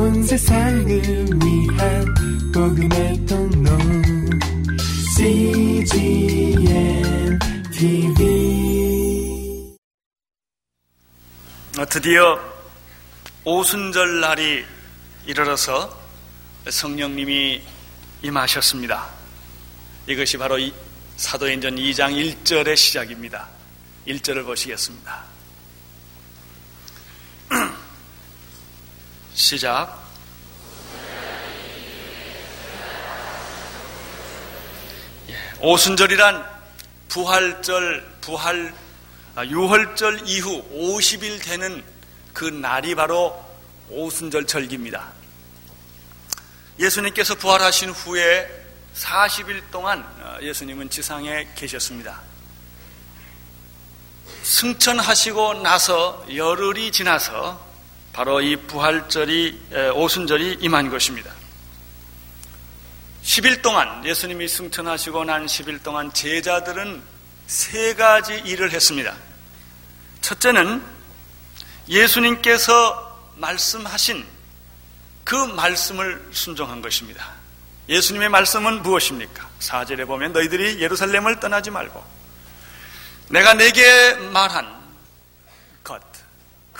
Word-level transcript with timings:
온 0.00 0.22
세상을 0.22 0.86
위한 1.44 2.14
복음의 2.54 3.26
통로 3.26 3.70
CGM 5.14 6.58
TV 7.70 8.16
드디어 11.90 12.40
오순절 13.44 14.20
날이 14.20 14.64
이르러서 15.26 15.94
성령님이 16.66 17.60
임하셨습니다. 18.22 19.06
이것이 20.06 20.38
바로 20.38 20.58
사도행전 21.18 21.76
2장 21.76 22.14
1절의 22.14 22.74
시작입니다. 22.74 23.48
1절을 24.08 24.46
보시겠습니다. 24.46 25.29
시작. 29.40 29.98
예, 35.30 35.36
오순절이란 35.60 36.46
부활절, 37.08 38.18
부활, 38.20 38.74
아, 39.34 39.46
유월절 39.46 40.28
이후 40.28 40.62
50일 40.74 41.42
되는 41.42 41.82
그 42.34 42.44
날이 42.44 42.94
바로 42.94 43.42
오순절 43.88 44.46
절기입니다. 44.46 45.10
예수님께서 46.78 47.34
부활하신 47.36 47.90
후에 47.90 48.46
40일 48.94 49.62
동안 49.70 50.00
어, 50.20 50.36
예수님은 50.42 50.90
지상에 50.90 51.48
계셨습니다. 51.54 52.20
승천하시고 54.42 55.62
나서 55.62 56.26
열흘이 56.32 56.92
지나서 56.92 57.69
바로 58.12 58.40
이 58.40 58.56
부활절이 58.56 59.92
오순절이 59.94 60.58
임한 60.60 60.90
것입니다. 60.90 61.32
10일 63.22 63.62
동안 63.62 64.04
예수님이 64.04 64.48
승천하시고 64.48 65.24
난 65.24 65.46
10일 65.46 65.82
동안 65.82 66.12
제자들은 66.12 67.02
세 67.46 67.94
가지 67.94 68.34
일을 68.34 68.72
했습니다. 68.72 69.14
첫째는 70.20 70.82
예수님께서 71.88 73.30
말씀하신 73.36 74.24
그 75.24 75.34
말씀을 75.34 76.28
순종한 76.32 76.82
것입니다. 76.82 77.32
예수님의 77.88 78.28
말씀은 78.28 78.82
무엇입니까? 78.82 79.48
4절에 79.60 80.06
보면 80.06 80.32
너희들이 80.32 80.80
예루살렘을 80.80 81.40
떠나지 81.40 81.70
말고 81.70 82.04
내가 83.28 83.54
내게 83.54 84.14
말한 84.14 84.79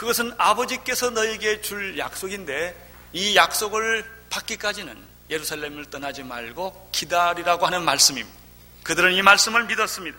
그것은 0.00 0.32
아버지께서 0.38 1.10
너에게 1.10 1.60
줄 1.60 1.98
약속인데 1.98 2.74
이 3.12 3.36
약속을 3.36 4.10
받기까지는 4.30 4.96
예루살렘을 5.28 5.90
떠나지 5.90 6.22
말고 6.22 6.88
기다리라고 6.90 7.66
하는 7.66 7.84
말씀입니다. 7.84 8.34
그들은 8.82 9.12
이 9.12 9.20
말씀을 9.20 9.66
믿었습니다. 9.66 10.16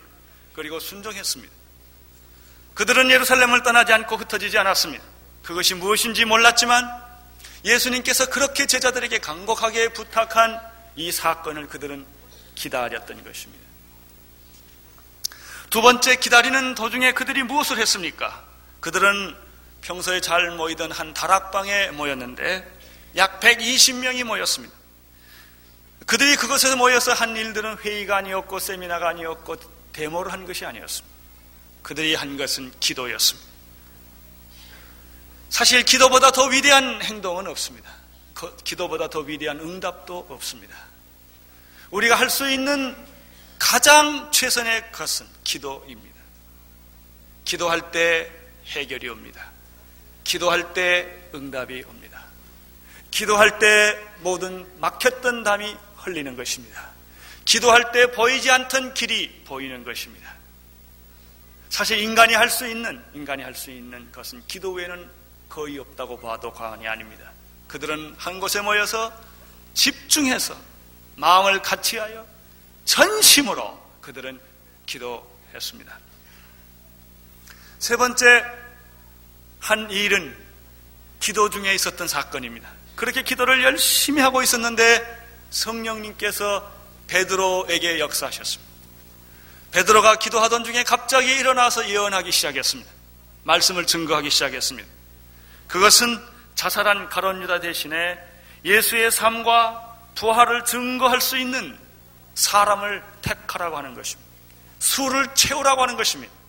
그리고 0.54 0.78
순종했습니다. 0.78 1.52
그들은 2.74 3.10
예루살렘을 3.10 3.64
떠나지 3.64 3.92
않고 3.92 4.18
흩어지지 4.18 4.56
않았습니다. 4.56 5.02
그것이 5.42 5.74
무엇인지 5.74 6.26
몰랐지만 6.26 6.88
예수님께서 7.64 8.26
그렇게 8.26 8.66
제자들에게 8.66 9.18
강곡하게 9.18 9.88
부탁한 9.94 10.60
이 10.94 11.10
사건을 11.10 11.66
그들은 11.66 12.06
기다렸던 12.54 13.24
것입니다. 13.24 13.64
두 15.70 15.82
번째 15.82 16.14
기다리는 16.14 16.76
도중에 16.76 17.14
그들이 17.14 17.42
무엇을 17.42 17.78
했습니까? 17.78 18.44
그들은 18.78 19.50
평소에 19.82 20.20
잘 20.20 20.50
모이던 20.52 20.90
한 20.92 21.12
다락방에 21.12 21.90
모였는데 21.90 22.80
약 23.16 23.40
120명이 23.40 24.24
모였습니다. 24.24 24.74
그들이 26.06 26.36
그곳에서 26.36 26.76
모여서 26.76 27.12
한 27.12 27.36
일들은 27.36 27.78
회의가 27.78 28.16
아니었고 28.18 28.58
세미나가 28.58 29.08
아니었고 29.10 29.56
데모를 29.92 30.32
한 30.32 30.46
것이 30.46 30.64
아니었습니다. 30.64 31.12
그들이 31.82 32.14
한 32.14 32.36
것은 32.36 32.72
기도였습니다. 32.80 33.50
사실 35.50 35.84
기도보다 35.84 36.30
더 36.30 36.46
위대한 36.46 37.02
행동은 37.02 37.46
없습니다. 37.48 37.90
기도보다 38.64 39.10
더 39.10 39.20
위대한 39.20 39.60
응답도 39.60 40.26
없습니다. 40.30 40.76
우리가 41.90 42.14
할 42.16 42.30
수 42.30 42.50
있는 42.50 42.96
가장 43.58 44.30
최선의 44.32 44.90
것은 44.92 45.26
기도입니다. 45.44 46.18
기도할 47.44 47.92
때 47.92 48.32
해결이 48.66 49.08
옵니다. 49.08 49.51
기도할 50.24 50.72
때 50.74 51.28
응답이 51.34 51.84
옵니다. 51.88 52.24
기도할 53.10 53.58
때 53.58 53.98
모든 54.20 54.66
막혔던 54.80 55.42
담이 55.42 55.76
흘리는 55.96 56.36
것입니다. 56.36 56.90
기도할 57.44 57.92
때 57.92 58.10
보이지 58.10 58.50
않던 58.50 58.94
길이 58.94 59.42
보이는 59.44 59.84
것입니다. 59.84 60.32
사실 61.68 61.98
인간이 61.98 62.34
할 62.34 62.50
수 62.50 62.66
있는, 62.66 63.02
인간이 63.14 63.42
할 63.42 63.54
수 63.54 63.70
있는 63.70 64.10
것은 64.12 64.42
기도 64.46 64.72
외에는 64.72 65.08
거의 65.48 65.78
없다고 65.78 66.20
봐도 66.20 66.52
과언이 66.52 66.86
아닙니다. 66.86 67.30
그들은 67.68 68.14
한 68.18 68.40
곳에 68.40 68.60
모여서 68.60 69.12
집중해서 69.74 70.56
마음을 71.16 71.60
같이하여 71.62 72.26
전심으로 72.84 73.98
그들은 74.00 74.40
기도했습니다. 74.86 75.98
세 77.78 77.96
번째, 77.96 78.44
한 79.62 79.88
일은 79.92 80.36
기도 81.20 81.48
중에 81.48 81.72
있었던 81.74 82.08
사건입니다. 82.08 82.68
그렇게 82.96 83.22
기도를 83.22 83.62
열심히 83.62 84.20
하고 84.20 84.42
있었는데 84.42 85.22
성령님께서 85.50 86.68
베드로에게 87.06 88.00
역사하셨습니다. 88.00 88.72
베드로가 89.70 90.16
기도하던 90.16 90.64
중에 90.64 90.82
갑자기 90.82 91.32
일어나서 91.36 91.88
예언하기 91.88 92.32
시작했습니다. 92.32 92.90
말씀을 93.44 93.86
증거하기 93.86 94.30
시작했습니다. 94.30 94.88
그것은 95.68 96.20
자살한 96.56 97.08
가론 97.08 97.40
유다 97.42 97.60
대신에 97.60 98.18
예수의 98.64 99.12
삶과 99.12 99.96
부활을 100.16 100.64
증거할 100.64 101.20
수 101.20 101.38
있는 101.38 101.78
사람을 102.34 103.02
택하라고 103.22 103.76
하는 103.76 103.94
것입니다. 103.94 104.28
수를 104.80 105.32
채우라고 105.34 105.82
하는 105.82 105.96
것입니다. 105.96 106.41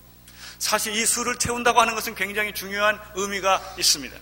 사실 0.64 0.96
이 0.96 1.04
수를 1.04 1.36
채운다고 1.36 1.78
하는 1.78 1.94
것은 1.94 2.14
굉장히 2.14 2.54
중요한 2.54 2.98
의미가 3.16 3.74
있습니다. 3.78 4.16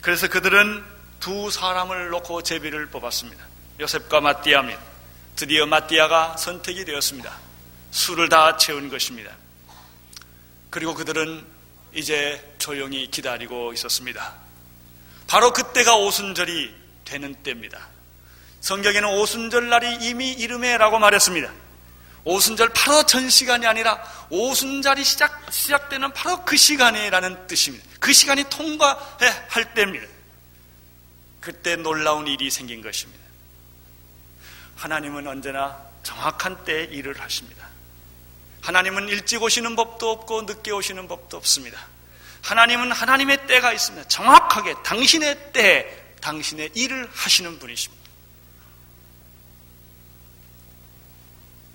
그래서 0.00 0.28
그들은 0.28 0.84
두 1.18 1.50
사람을 1.50 2.10
놓고 2.10 2.42
제비를 2.42 2.86
뽑았습니다. 2.86 3.44
요셉과 3.80 4.20
마띠아입니다. 4.20 4.80
드디어 5.34 5.66
마띠아가 5.66 6.36
선택이 6.36 6.84
되었습니다. 6.84 7.36
수를 7.90 8.28
다 8.28 8.56
채운 8.56 8.88
것입니다. 8.88 9.32
그리고 10.70 10.94
그들은 10.94 11.44
이제 11.92 12.54
조용히 12.58 13.10
기다리고 13.10 13.72
있었습니다. 13.72 14.34
바로 15.26 15.52
그때가 15.52 15.96
오순절이 15.96 16.72
되는 17.04 17.34
때입니다. 17.42 17.88
성경에는 18.60 19.18
오순절 19.18 19.68
날이 19.68 19.98
이미 20.02 20.30
이름에라고 20.30 21.00
말했습니다. 21.00 21.65
오순절 22.26 22.70
바로 22.70 23.06
전 23.06 23.30
시간이 23.30 23.66
아니라 23.66 24.02
오순절이 24.30 25.04
시작, 25.04 25.46
시작되는 25.48 26.12
바로 26.12 26.44
그 26.44 26.56
시간이라는 26.56 27.46
뜻입니다. 27.46 27.86
그 28.00 28.12
시간이 28.12 28.44
통과할 28.50 29.74
때입니다. 29.74 30.06
그때 31.40 31.76
놀라운 31.76 32.26
일이 32.26 32.50
생긴 32.50 32.82
것입니다. 32.82 33.24
하나님은 34.74 35.24
언제나 35.28 35.80
정확한 36.02 36.64
때에 36.64 36.84
일을 36.86 37.20
하십니다. 37.20 37.64
하나님은 38.62 39.08
일찍 39.08 39.40
오시는 39.40 39.76
법도 39.76 40.10
없고 40.10 40.42
늦게 40.42 40.72
오시는 40.72 41.06
법도 41.06 41.36
없습니다. 41.36 41.86
하나님은 42.42 42.90
하나님의 42.90 43.46
때가 43.46 43.72
있습니다. 43.72 44.08
정확하게 44.08 44.74
당신의 44.82 45.52
때에 45.52 45.86
당신의 46.20 46.70
일을 46.74 47.08
하시는 47.12 47.56
분이십니다. 47.60 48.05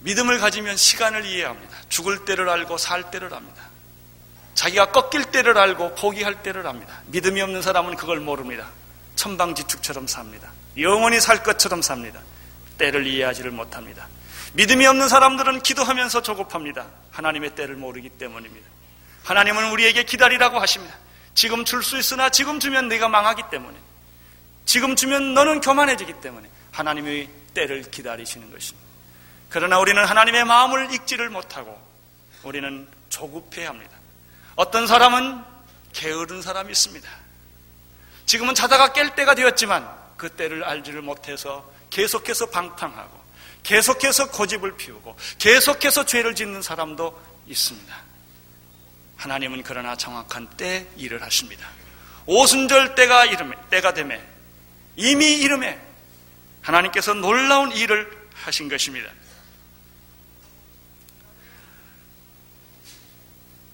믿음을 0.01 0.39
가지면 0.39 0.77
시간을 0.77 1.25
이해합니다. 1.25 1.77
죽을 1.89 2.25
때를 2.25 2.49
알고 2.49 2.77
살 2.77 3.11
때를 3.11 3.33
압니다. 3.33 3.69
자기가 4.55 4.91
꺾일 4.91 5.25
때를 5.25 5.57
알고 5.57 5.95
포기할 5.95 6.43
때를 6.43 6.67
압니다. 6.67 7.01
믿음이 7.07 7.41
없는 7.41 7.61
사람은 7.61 7.95
그걸 7.95 8.19
모릅니다. 8.19 8.67
천방지축처럼 9.15 10.07
삽니다. 10.07 10.51
영원히 10.77 11.19
살 11.19 11.43
것처럼 11.43 11.81
삽니다. 11.81 12.19
때를 12.77 13.05
이해하지를 13.07 13.51
못합니다. 13.51 14.07
믿음이 14.53 14.85
없는 14.85 15.07
사람들은 15.07 15.61
기도하면서 15.61 16.23
조급합니다. 16.23 16.87
하나님의 17.11 17.55
때를 17.55 17.75
모르기 17.75 18.09
때문입니다. 18.09 18.67
하나님은 19.23 19.71
우리에게 19.71 20.03
기다리라고 20.03 20.59
하십니다. 20.59 20.95
지금 21.35 21.63
줄 21.63 21.83
수 21.83 21.97
있으나 21.97 22.29
지금 22.29 22.59
주면 22.59 22.89
네가 22.89 23.07
망하기 23.07 23.43
때문에 23.51 23.77
지금 24.65 24.95
주면 24.95 25.33
너는 25.33 25.61
교만해지기 25.61 26.13
때문에 26.21 26.49
하나님의 26.71 27.29
때를 27.53 27.89
기다리시는 27.89 28.51
것입니다. 28.51 28.90
그러나 29.51 29.79
우리는 29.79 30.03
하나님의 30.03 30.45
마음을 30.45 30.93
읽지를 30.93 31.29
못하고 31.29 31.79
우리는 32.43 32.87
조급해 33.09 33.65
합니다. 33.65 33.97
어떤 34.55 34.87
사람은 34.87 35.43
게으른 35.91 36.41
사람이 36.41 36.71
있습니다. 36.71 37.09
지금은 38.25 38.55
자다가 38.55 38.93
깰 38.93 39.13
때가 39.13 39.35
되었지만 39.35 39.87
그 40.15 40.29
때를 40.29 40.63
알지를 40.63 41.01
못해서 41.01 41.69
계속해서 41.89 42.49
방탕하고 42.49 43.21
계속해서 43.63 44.31
고집을 44.31 44.77
피우고 44.77 45.17
계속해서 45.37 46.05
죄를 46.05 46.33
짓는 46.33 46.61
사람도 46.61 47.21
있습니다. 47.47 47.93
하나님은 49.17 49.63
그러나 49.63 49.97
정확한 49.97 50.49
때 50.51 50.87
일을 50.95 51.21
하십니다. 51.23 51.67
오순절 52.25 52.95
때가 52.95 53.25
이름에 53.25 53.57
때가 53.69 53.93
되매 53.93 54.21
이미 54.95 55.33
이름에 55.39 55.77
하나님께서 56.61 57.13
놀라운 57.15 57.73
일을 57.73 58.29
하신 58.33 58.69
것입니다. 58.69 59.11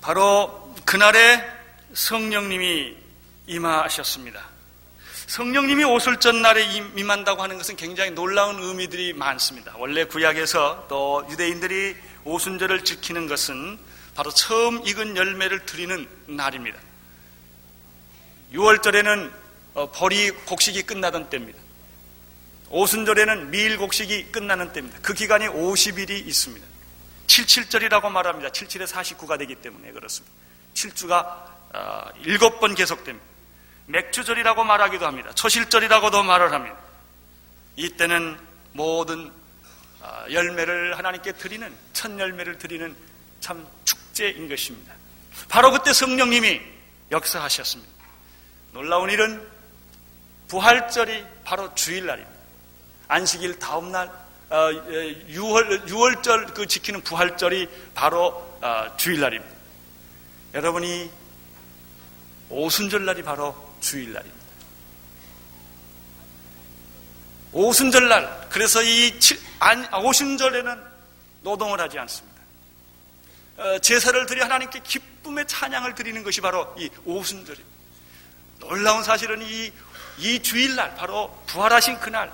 바로 0.07 0.74
그날에 0.86 1.44
성령님이 1.94 2.95
임하셨습니다. 3.45 4.42
성령님이 5.27 5.83
오실 5.83 6.21
전날에 6.21 6.63
임한다고 6.95 7.44
하는 7.44 7.57
것은 7.57 7.75
굉장히 7.75 8.12
놀라운 8.12 8.57
의미들이 8.57 9.12
많습니다. 9.12 9.74
원래 9.77 10.06
구약에서 10.06 10.86
또 10.88 11.27
유대인들이 11.30 11.98
오순절을 12.24 12.86
지키는 12.86 13.27
것은 13.27 13.77
바로 14.15 14.31
처음 14.31 14.88
익은 14.88 15.18
열매를 15.18 15.65
드리는 15.65 16.07
날입니다. 16.25 16.80
6월절에는 18.54 19.30
어, 19.74 19.92
벌이 19.92 20.31
곡식이 20.31 20.83
끝나던 20.83 21.30
때입니다. 21.30 21.59
오순절에는 22.69 23.51
밀 23.51 23.77
곡식이 23.77 24.31
끝나는 24.31 24.71
때입니다. 24.71 25.00
그 25.01 25.13
기간이 25.13 25.48
50일이 25.48 26.25
있습니다. 26.25 26.76
77절이라고 27.27 28.09
말합니다. 28.09 28.50
77에 28.50 28.88
49가 28.88 29.38
되기 29.38 29.56
때문에 29.56 29.91
그렇습니다. 29.91 30.35
7주가 30.74 31.57
7번 31.74 32.71
어, 32.71 32.75
계속됩니다. 32.75 33.25
맥주절이라고 33.88 34.63
말하기도 34.63 35.06
합니다. 35.06 35.31
초실절이라고도 35.33 36.24
말을 36.24 36.51
합니다. 36.51 36.77
이때는 37.75 38.38
모든 38.74 39.31
어, 40.01 40.25
열매를 40.31 40.97
하나님께 40.97 41.33
드리는 41.33 41.74
첫 41.94 42.18
열매를 42.18 42.57
드리는 42.57 42.95
참 43.39 43.65
축제인 43.85 44.50
것입니다. 44.50 44.94
바로 45.50 45.71
그때 45.71 45.94
성령님이 45.94 46.62
역사하셨습니다. 47.12 47.91
놀라운 48.73 49.09
일은 49.09 49.47
부활절이 50.47 51.25
바로 51.44 51.73
주일날입니다. 51.75 52.38
안식일 53.07 53.59
다음 53.59 53.91
날 53.91 54.12
6월, 54.49 55.81
어, 55.81 55.85
6월절 55.85 56.53
그 56.53 56.65
지키는 56.67 57.01
부활절이 57.01 57.67
바로 57.94 58.29
어, 58.61 58.95
주일날입니다. 58.97 59.55
여러분이 60.53 61.11
오순절날이 62.49 63.23
바로 63.23 63.55
주일날입니다. 63.81 64.38
오순절날, 67.51 68.47
그래서 68.49 68.81
이 68.83 69.13
아, 69.59 69.97
오순절에는 69.97 70.83
노동을 71.41 71.79
하지 71.79 71.99
않습니다. 71.99 72.41
어, 73.57 73.79
제사를 73.79 74.25
드려 74.27 74.45
하나님께 74.45 74.81
기쁨의 74.81 75.47
찬양을 75.47 75.95
드리는 75.95 76.23
것이 76.23 76.41
바로 76.41 76.73
이 76.77 76.89
오순절입니다. 77.05 77.77
놀라운 78.59 79.03
사실은 79.03 79.41
이, 79.41 79.71
이 80.19 80.41
주일날, 80.41 80.95
바로 80.95 81.35
부활하신 81.47 81.99
그날, 81.99 82.31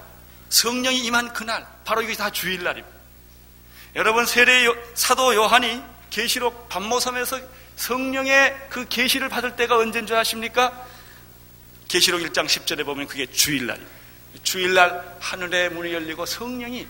성령이 0.54 1.00
임한 1.00 1.34
그날, 1.34 1.66
바로 1.84 2.04
이게 2.04 2.14
다 2.14 2.30
주일날입니다. 2.30 2.96
여러분 3.96 4.28
세례 4.28 4.68
사도 4.94 5.34
요한이 5.34 5.82
계시록 6.12 6.70
반모섬에서 6.70 7.40
성령의 7.76 8.68
그 8.70 8.88
계시를 8.88 9.30
받을 9.30 9.56
때가 9.56 9.78
언제인 9.78 10.06
줄 10.06 10.16
아십니까? 10.16 10.86
계시록 11.88 12.22
1장 12.22 12.46
10절에 12.46 12.86
보면 12.86 13.08
그게 13.08 13.26
주일날입니다. 13.26 13.92
주일날 14.44 15.18
하늘의 15.20 15.72
문이 15.72 15.92
열리고 15.92 16.28
성령이 16.28 16.88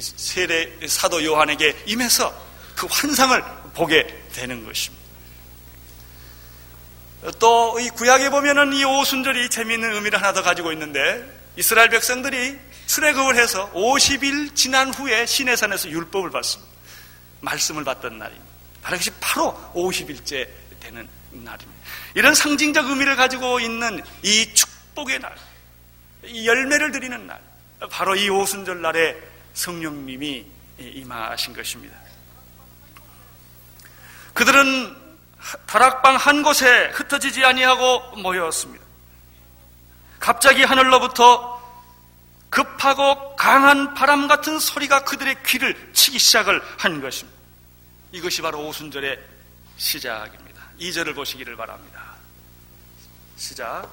세례 0.00 0.78
사도 0.88 1.22
요한에게 1.22 1.82
임해서 1.84 2.34
그 2.74 2.86
환상을 2.86 3.44
보게 3.74 4.06
되는 4.32 4.64
것입니다. 4.64 5.04
또 7.38 7.76
이 7.78 7.90
구약에 7.90 8.30
보면은 8.30 8.72
이 8.72 8.84
오순절이 8.84 9.50
재미있는 9.50 9.92
의미를 9.92 10.18
하나 10.18 10.32
더 10.32 10.42
가지고 10.42 10.72
있는데 10.72 11.30
이스라엘 11.56 11.88
백성들이 11.90 12.65
출애굽을 12.86 13.36
해서 13.36 13.70
50일 13.72 14.54
지난 14.54 14.92
후에 14.92 15.26
시내산에서 15.26 15.90
율법을 15.90 16.30
받습니다. 16.30 16.72
말씀을 17.40 17.84
받던 17.84 18.18
날입니다. 18.18 18.46
바로 18.82 18.98
그것이 18.98 19.10
바로 19.20 19.72
50일째 19.74 20.48
되는 20.80 21.08
날입니다. 21.30 21.82
이런 22.14 22.34
상징적 22.34 22.88
의미를 22.88 23.16
가지고 23.16 23.60
있는 23.60 24.02
이 24.22 24.54
축복의 24.54 25.18
날, 25.18 25.34
이 26.24 26.46
열매를 26.46 26.92
드리는 26.92 27.26
날, 27.26 27.40
바로 27.90 28.14
이 28.14 28.28
오순절 28.28 28.80
날에 28.80 29.16
성령님이 29.54 30.46
임하신 30.78 31.54
것입니다. 31.54 31.96
그들은 34.34 34.96
다락방 35.66 36.16
한 36.16 36.42
곳에 36.42 36.90
흩어지지 36.94 37.44
아니하고 37.44 38.16
모였습니다. 38.16 38.84
갑자기 40.18 40.62
하늘로부터 40.62 41.55
급하고 42.56 43.36
강한 43.36 43.92
바람 43.92 44.28
같은 44.28 44.58
소리가 44.58 45.04
그들의 45.04 45.42
귀를 45.44 45.92
치기 45.92 46.18
시작을 46.18 46.62
한 46.78 47.02
것입니다. 47.02 47.38
이것이 48.12 48.40
바로 48.40 48.66
오순절의 48.66 49.20
시작입니다. 49.76 50.62
2절을 50.80 51.14
보시기를 51.14 51.54
바랍니다. 51.54 52.14
시작. 53.36 53.86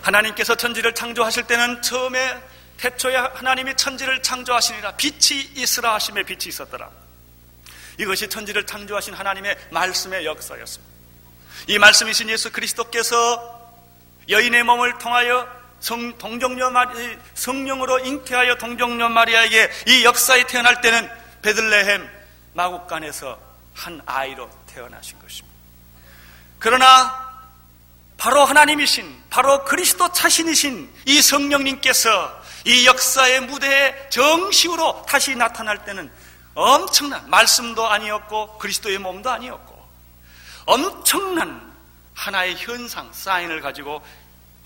하나님께서 0.00 0.54
천지를 0.54 0.94
창조하실 0.94 1.46
때는 1.48 1.82
처음에 1.82 2.42
태초에 2.78 3.14
하나님이 3.14 3.76
천지를 3.76 4.22
창조하시니라 4.22 4.92
빛이 4.96 5.50
있으라 5.56 5.92
하심에 5.96 6.22
빛이 6.22 6.46
있었더라. 6.46 6.90
이것이 7.98 8.26
천지를 8.30 8.64
창조하신 8.64 9.12
하나님의 9.12 9.58
말씀의 9.70 10.24
역사였습니다. 10.24 10.89
이 11.70 11.78
말씀이신 11.78 12.28
예수 12.30 12.50
그리스도께서 12.50 13.70
여인의 14.28 14.64
몸을 14.64 14.98
통하여 14.98 15.46
성, 15.78 16.18
동정녀 16.18 16.68
마리, 16.70 17.16
성령으로 17.34 18.00
잉태하여 18.00 18.56
동정녀 18.56 19.08
마리아에게 19.08 19.70
이 19.86 20.04
역사에 20.04 20.48
태어날 20.48 20.80
때는 20.80 21.08
베들레헴 21.42 22.10
마국간에서 22.54 23.38
한 23.72 24.02
아이로 24.04 24.50
태어나신 24.66 25.16
것입니다. 25.20 25.56
그러나 26.58 27.30
바로 28.16 28.44
하나님이신, 28.44 29.26
바로 29.30 29.64
그리스도 29.64 30.10
자신이신 30.10 30.92
이 31.06 31.22
성령님께서 31.22 32.42
이 32.64 32.84
역사의 32.84 33.42
무대에 33.42 34.08
정식으로 34.08 35.04
다시 35.08 35.36
나타날 35.36 35.84
때는 35.84 36.10
엄청난 36.54 37.30
말씀도 37.30 37.86
아니었고 37.86 38.58
그리스도의 38.58 38.98
몸도 38.98 39.30
아니었고 39.30 39.69
엄청난 40.66 41.70
하나의 42.14 42.56
현상, 42.56 43.12
사인을 43.12 43.60
가지고 43.60 44.04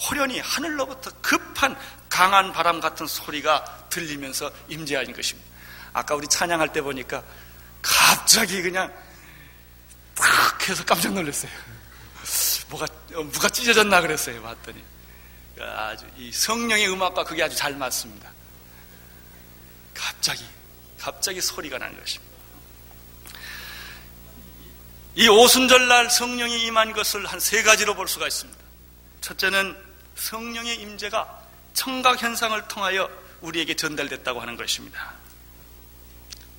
호련히 0.00 0.40
하늘로부터 0.40 1.10
급한 1.22 1.76
강한 2.08 2.52
바람 2.52 2.80
같은 2.80 3.06
소리가 3.06 3.86
들리면서 3.90 4.50
임재하는 4.68 5.12
것입니다. 5.12 5.48
아까 5.92 6.14
우리 6.14 6.26
찬양할 6.26 6.72
때 6.72 6.82
보니까 6.82 7.22
갑자기 7.80 8.60
그냥 8.62 8.92
딱 10.14 10.68
해서 10.68 10.84
깜짝 10.84 11.12
놀랐어요. 11.12 11.50
뭐가, 12.68 12.86
누가 13.08 13.48
찢어졌나 13.48 14.00
그랬어요. 14.00 14.42
봤더니. 14.42 14.82
아주 15.60 16.06
이 16.16 16.32
성령의 16.32 16.88
음악과 16.90 17.24
그게 17.24 17.42
아주 17.42 17.54
잘 17.56 17.76
맞습니다. 17.76 18.30
갑자기, 19.94 20.44
갑자기 20.98 21.40
소리가 21.40 21.78
난 21.78 21.96
것입니다. 21.98 22.33
이 25.16 25.28
오순절날 25.28 26.10
성령이 26.10 26.64
임한 26.66 26.92
것을 26.92 27.24
한 27.26 27.38
세 27.38 27.62
가지로 27.62 27.94
볼 27.94 28.08
수가 28.08 28.26
있습니다. 28.26 28.60
첫째는 29.20 29.76
성령의 30.16 30.76
임재가 30.80 31.40
청각 31.72 32.22
현상을 32.22 32.60
통하여 32.68 33.08
우리에게 33.40 33.74
전달됐다고 33.74 34.40
하는 34.40 34.56
것입니다. 34.56 35.12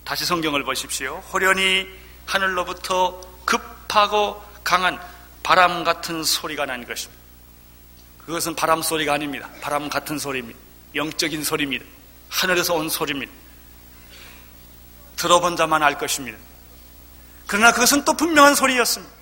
다시 0.04 0.26
성경을 0.26 0.64
보십시오. 0.64 1.18
호련히 1.34 1.88
하늘로부터 2.26 3.20
급하고 3.46 4.44
강한 4.64 5.00
바람 5.44 5.84
같은 5.84 6.24
소리가 6.24 6.66
난 6.66 6.86
것입니다. 6.86 7.24
그것은 8.26 8.56
바람 8.56 8.82
소리가 8.82 9.14
아닙니다. 9.14 9.50
바람 9.62 9.90
같은 9.90 10.18
소리입니다. 10.18 10.60
영적인 10.96 11.44
소리입니다. 11.44 11.86
하늘에서 12.30 12.74
온 12.76 12.90
소리입니다. 12.90 13.32
들어본 15.16 15.56
자만 15.56 15.84
알 15.84 15.98
것입니다. 15.98 16.38
그러나 17.56 17.72
그것은 17.72 18.04
또 18.04 18.14
분명한 18.18 18.54
소리였습니다. 18.54 19.14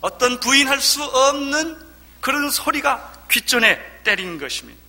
어떤 0.00 0.40
부인할 0.40 0.80
수 0.80 1.04
없는 1.04 1.78
그런 2.22 2.50
소리가 2.50 3.26
귓전에 3.30 3.78
때린 4.04 4.38
것입니다. 4.38 4.80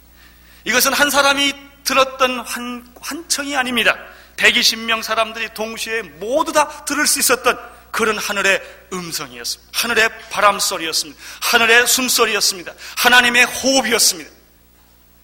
이것은 0.64 0.94
한 0.94 1.10
사람이 1.10 1.54
들었던 1.84 2.40
환, 2.40 2.90
환청이 3.02 3.58
아닙니다. 3.58 3.98
120명 4.38 5.04
사람들이 5.04 5.54
동시에 5.54 6.04
모두 6.04 6.54
다 6.54 6.86
들을 6.86 7.06
수 7.06 7.20
있었던 7.20 7.60
그런 7.92 8.18
하늘의 8.18 8.62
음성이었습니다. 8.94 9.72
하늘의 9.78 10.30
바람 10.30 10.58
소리였습니다. 10.58 11.22
하늘의 11.42 11.86
숨소리였습니다. 11.86 12.72
하나님의 12.96 13.44
호흡이었습니다. 13.44 14.32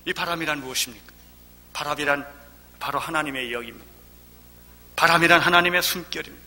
이 0.04 0.14
바람이란 0.14 0.60
무엇입니까? 0.60 1.06
바람이란 1.72 2.28
바로 2.80 3.00
하나님의 3.00 3.54
영입니다. 3.54 3.86
바람이란 4.98 5.40
하나님의 5.40 5.82
숨결입니다. 5.82 6.45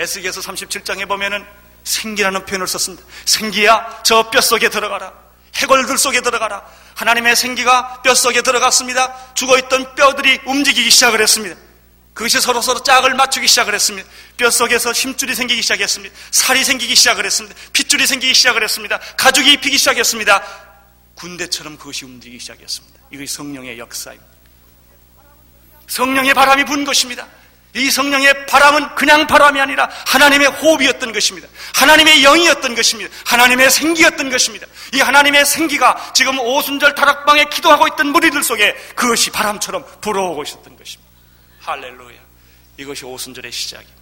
에스겔서 0.00 0.40
37장에 0.40 1.06
보면은 1.06 1.44
생기라는 1.84 2.46
표현을 2.46 2.66
썼습니다. 2.66 3.04
생기야 3.26 4.00
저 4.04 4.30
뼛속에 4.30 4.70
들어가라. 4.70 5.12
해골들 5.56 5.98
속에 5.98 6.20
들어가라. 6.20 6.64
하나님의 6.94 7.36
생기가 7.36 8.00
뼛속에 8.02 8.42
들어갔습니다. 8.42 9.34
죽어있던 9.34 9.94
뼈들이 9.94 10.40
움직이기 10.46 10.90
시작을 10.90 11.20
했습니다. 11.20 11.56
그것이 12.14 12.40
서로 12.40 12.60
서로 12.60 12.82
짝을 12.82 13.14
맞추기 13.14 13.46
시작을 13.46 13.74
했습니다. 13.74 14.08
뼛속에서 14.36 14.92
힘줄이 14.92 15.34
생기기 15.34 15.62
시작했습니다. 15.62 16.14
살이 16.30 16.64
생기기 16.64 16.94
시작을 16.94 17.24
했습니다. 17.24 17.56
핏줄이 17.72 18.06
생기기 18.06 18.34
시작을 18.34 18.62
했습니다. 18.62 18.98
가죽이 19.16 19.52
입히기 19.52 19.78
시작했습니다. 19.78 20.42
군대처럼 21.14 21.78
그것이 21.78 22.04
움직이기 22.04 22.40
시작했습니다. 22.40 23.00
이것이 23.10 23.34
성령의 23.34 23.78
역사입니다. 23.78 24.30
성령의 25.86 26.34
바람이 26.34 26.64
분 26.64 26.84
것입니다. 26.84 27.26
이 27.74 27.90
성령의 27.90 28.46
바람은 28.46 28.94
그냥 28.96 29.26
바람이 29.26 29.60
아니라 29.60 29.88
하나님의 30.06 30.48
호흡이었던 30.48 31.12
것입니다. 31.12 31.48
하나님의 31.74 32.22
영이었던 32.22 32.74
것입니다. 32.74 33.14
하나님의 33.26 33.70
생기였던 33.70 34.30
것입니다. 34.30 34.66
이 34.92 35.00
하나님의 35.00 35.44
생기가 35.44 36.12
지금 36.14 36.38
오순절 36.38 36.94
다락방에 36.94 37.44
기도하고 37.44 37.86
있던 37.88 38.08
무리들 38.08 38.42
속에 38.42 38.74
그것이 38.96 39.30
바람처럼 39.30 39.84
불어오고 40.00 40.42
있었던 40.42 40.76
것입니다. 40.76 41.10
할렐루야. 41.60 42.18
이것이 42.78 43.04
오순절의 43.04 43.52
시작입니다. 43.52 44.00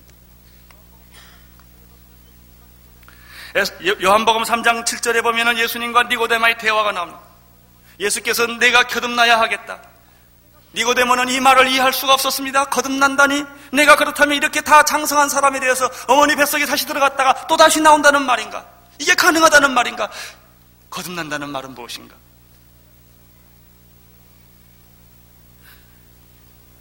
요한복음 4.03 4.45
3장 4.45 4.85
7절에 4.85 5.23
보면 5.23 5.59
예수님과 5.59 6.05
니고데마의 6.05 6.59
대화가 6.59 6.93
나옵니다. 6.93 7.21
예수께서 7.99 8.47
내가 8.47 8.85
거듭나야 8.85 9.41
하겠다. 9.41 9.83
니고데모는 10.79 11.29
이 11.29 11.41
말을 11.41 11.67
이해할 11.69 11.93
수가 11.93 12.15
없었습니다. 12.15 12.67
거듭난다니 12.67 13.45
내가 13.73 13.97
그렇다면 13.97 14.37
이렇게 14.37 14.61
다 14.61 14.85
장성한 14.85 15.29
사람에 15.29 15.59
대해서 15.59 15.91
어머니 16.07 16.37
뱃속에 16.37 16.67
다시 16.67 16.87
들어갔다가 16.87 17.49
또 17.49 17.57
다시 17.57 17.81
나온다는 17.81 18.25
말인가? 18.25 18.65
이게 19.01 19.15
가능하다는 19.15 19.75
말인가? 19.75 20.09
거듭난다는 20.89 21.51
말은 21.51 21.75
무엇인가? 21.75 22.15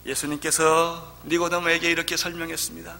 예수님께서 0.05 1.15
니고데모에게 1.25 1.89
이렇게 1.89 2.15
설명했습니다. 2.17 2.95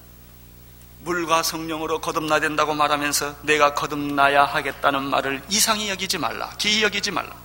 물과 1.04 1.44
성령으로 1.44 2.01
거듭나야 2.01 2.39
된다고 2.39 2.74
말하면서 2.74 3.36
내가 3.44 3.75
거듭나야 3.75 4.46
하겠다는 4.46 5.04
말을 5.04 5.44
이상히 5.50 5.89
여기지 5.89 6.18
말라. 6.18 6.50
기이 6.58 6.82
여기지 6.82 7.12
말라. 7.12 7.36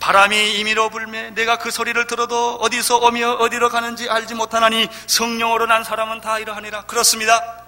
바람이 0.00 0.58
임의로 0.58 0.90
불매 0.90 1.30
내가 1.30 1.58
그 1.58 1.70
소리를 1.70 2.06
들어도 2.06 2.56
어디서 2.56 2.98
오며 2.98 3.32
어디로 3.34 3.70
가는지 3.70 4.08
알지 4.08 4.34
못하나니 4.34 4.88
성령으로 5.06 5.66
난 5.66 5.84
사람은 5.84 6.20
다 6.20 6.38
이러하니라. 6.38 6.82
그렇습니다. 6.82 7.62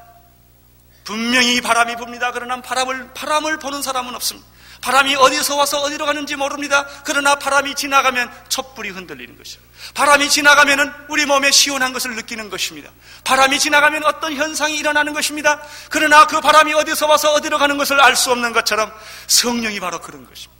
분명히 1.04 1.60
바람이 1.60 1.96
붑니다. 1.96 2.32
그러나 2.32 2.60
바람을, 2.60 3.14
바람을 3.14 3.58
보는 3.58 3.82
사람은 3.82 4.14
없습니다. 4.14 4.46
바람이 4.80 5.16
어디서 5.16 5.56
와서 5.56 5.80
어디로 5.80 6.06
가는지 6.06 6.36
모릅니다. 6.36 6.86
그러나 7.04 7.34
바람이 7.34 7.74
지나가면 7.74 8.30
촛불이 8.48 8.90
흔들리는 8.90 9.36
것이죠. 9.36 9.60
바람이 9.94 10.28
지나가면 10.28 11.06
우리 11.08 11.26
몸에 11.26 11.50
시원한 11.50 11.92
것을 11.92 12.14
느끼는 12.14 12.50
것입니다. 12.50 12.90
바람이 13.24 13.58
지나가면 13.58 14.04
어떤 14.04 14.34
현상이 14.34 14.76
일어나는 14.76 15.14
것입니다. 15.14 15.60
그러나 15.90 16.26
그 16.26 16.40
바람이 16.40 16.74
어디서 16.74 17.06
와서 17.08 17.32
어디로 17.32 17.58
가는 17.58 17.76
것을 17.76 18.00
알 18.00 18.14
수 18.14 18.30
없는 18.30 18.52
것처럼 18.52 18.92
성령이 19.26 19.80
바로 19.80 20.00
그런 20.00 20.28
것입니다. 20.28 20.58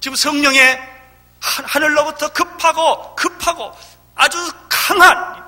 지금 0.00 0.16
성령의 0.16 0.93
하늘로부터 1.44 2.28
급하고 2.32 3.14
급하고 3.14 3.76
아주 4.14 4.38
강한 4.68 5.44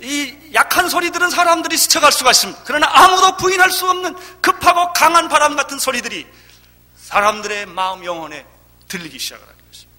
이 0.00 0.36
약한 0.54 0.88
소리 0.88 1.10
들은 1.10 1.30
사람들이 1.30 1.76
스쳐갈 1.76 2.10
수가 2.10 2.30
있습니다. 2.30 2.62
그러나 2.64 2.88
아무도 2.90 3.36
부인할 3.36 3.70
수 3.70 3.88
없는 3.88 4.16
급하고 4.40 4.92
강한 4.92 5.28
바람 5.28 5.56
같은 5.56 5.78
소리들이 5.78 6.26
사람들의 6.96 7.66
마음 7.66 8.04
영혼에 8.04 8.46
들리기 8.88 9.18
시작을 9.18 9.42
하는 9.42 9.58
것입니다. 9.70 9.92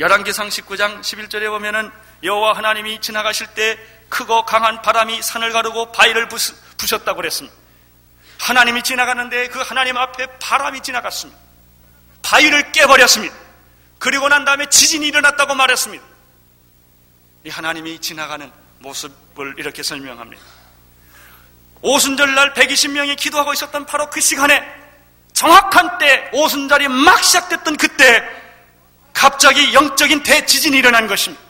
열왕기상 0.00 0.48
19장 0.48 1.00
11절에 1.00 1.48
보면은 1.48 1.90
여호와 2.22 2.56
하나님이 2.56 3.00
지나가실 3.00 3.48
때 3.48 3.78
크고 4.08 4.44
강한 4.44 4.80
바람이 4.82 5.20
산을 5.22 5.52
가르고 5.52 5.92
바위를 5.92 6.28
부셨다고 6.76 7.16
그랬습니다. 7.16 7.63
하나님이 8.44 8.82
지나가는데 8.82 9.48
그 9.48 9.58
하나님 9.60 9.96
앞에 9.96 10.26
바람이 10.38 10.82
지나갔습니다. 10.82 11.40
바위를 12.20 12.72
깨버렸습니다. 12.72 13.34
그리고 13.98 14.28
난 14.28 14.44
다음에 14.44 14.66
지진이 14.68 15.06
일어났다고 15.06 15.54
말했습니다. 15.54 16.04
이 17.44 17.48
하나님이 17.48 17.98
지나가는 18.00 18.52
모습을 18.80 19.54
이렇게 19.56 19.82
설명합니다. 19.82 20.42
오순절날 21.80 22.52
120명이 22.52 23.16
기도하고 23.16 23.54
있었던 23.54 23.86
바로 23.86 24.10
그 24.10 24.20
시간에 24.20 24.62
정확한 25.32 25.96
때 25.96 26.28
오순절이 26.34 26.88
막 26.88 27.24
시작됐던 27.24 27.78
그때 27.78 28.22
갑자기 29.14 29.72
영적인 29.72 30.22
대지진이 30.22 30.76
일어난 30.76 31.06
것입니다. 31.06 31.42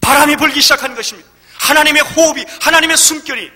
바람이 0.00 0.36
불기 0.36 0.60
시작한 0.60 0.94
것입니다. 0.94 1.28
하나님의 1.58 2.02
호흡이, 2.02 2.44
하나님의 2.60 2.96
숨결이 2.96 3.50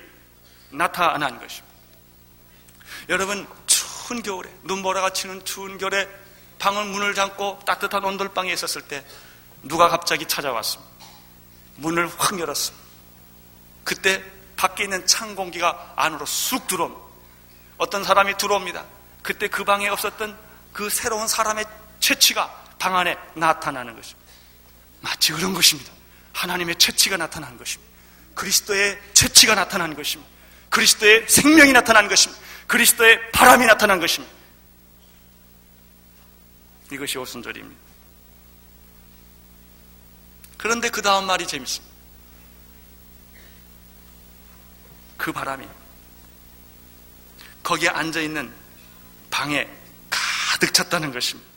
나타난 0.71 1.39
것입니다. 1.39 1.66
여러분, 3.09 3.47
추운 3.67 4.23
겨울에, 4.23 4.51
눈보라가 4.65 5.11
치는 5.11 5.45
추운 5.45 5.79
겨울에 5.79 6.09
방은 6.59 6.89
문을 6.89 7.15
잠고 7.15 7.61
따뜻한 7.67 8.05
온돌방에 8.05 8.53
있었을 8.53 8.83
때 8.83 9.05
누가 9.63 9.89
갑자기 9.89 10.27
찾아왔습니다. 10.27 10.91
문을 11.77 12.09
확 12.19 12.39
열었습니다. 12.39 12.85
그때 13.85 14.25
밖에 14.57 14.85
있는 14.85 15.07
찬 15.07 15.35
공기가 15.35 15.93
안으로 15.97 16.25
쑥 16.27 16.67
들어옵니다. 16.67 17.03
어떤 17.79 18.05
사람이 18.05 18.39
들어옵니다. 18.39 18.85
그때 19.23 19.49
그 19.49 19.65
방에 19.65 19.89
없었던 19.89 20.37
그 20.73 20.89
새로운 20.89 21.29
사람의 21.29 21.65
채취가 22.01 22.65
방 22.79 22.97
안에 22.97 23.17
나타나는 23.35 23.95
것입니다. 23.95 24.27
마치 25.01 25.33
그런 25.33 25.53
것입니다. 25.53 25.93
하나님의 26.33 26.77
채취가 26.77 27.17
나타난 27.17 27.57
것입니다. 27.59 27.93
그리스도의 28.35 29.01
채취가 29.15 29.55
나타난 29.55 29.95
것입니다. 29.95 30.31
그리스도의 30.71 31.27
생명이 31.29 31.73
나타난 31.73 32.09
것입니다. 32.09 32.46
그리스도의 32.67 33.31
바람이 33.33 33.67
나타난 33.67 34.01
것입니다. 34.01 34.35
이것이 36.93 37.19
오순절입니다. 37.19 37.81
그런데 40.59 40.89
그 40.89 41.03
다음 41.03 41.27
말이 41.27 41.47
재밌습니다. 41.47 41.95
그 45.17 45.33
바람이 45.33 45.67
거기에 47.63 47.89
앉아 47.89 48.21
있는 48.21 48.53
방에 49.31 49.69
가득 50.09 50.73
찼다는 50.73 51.13
것입니다. 51.13 51.51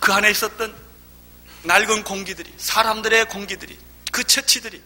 그 0.00 0.12
안에 0.12 0.30
있었던 0.30 0.74
낡은 1.64 2.02
공기들이, 2.02 2.52
사람들의 2.56 3.28
공기들이, 3.28 3.78
그 4.10 4.24
채취들이 4.24 4.82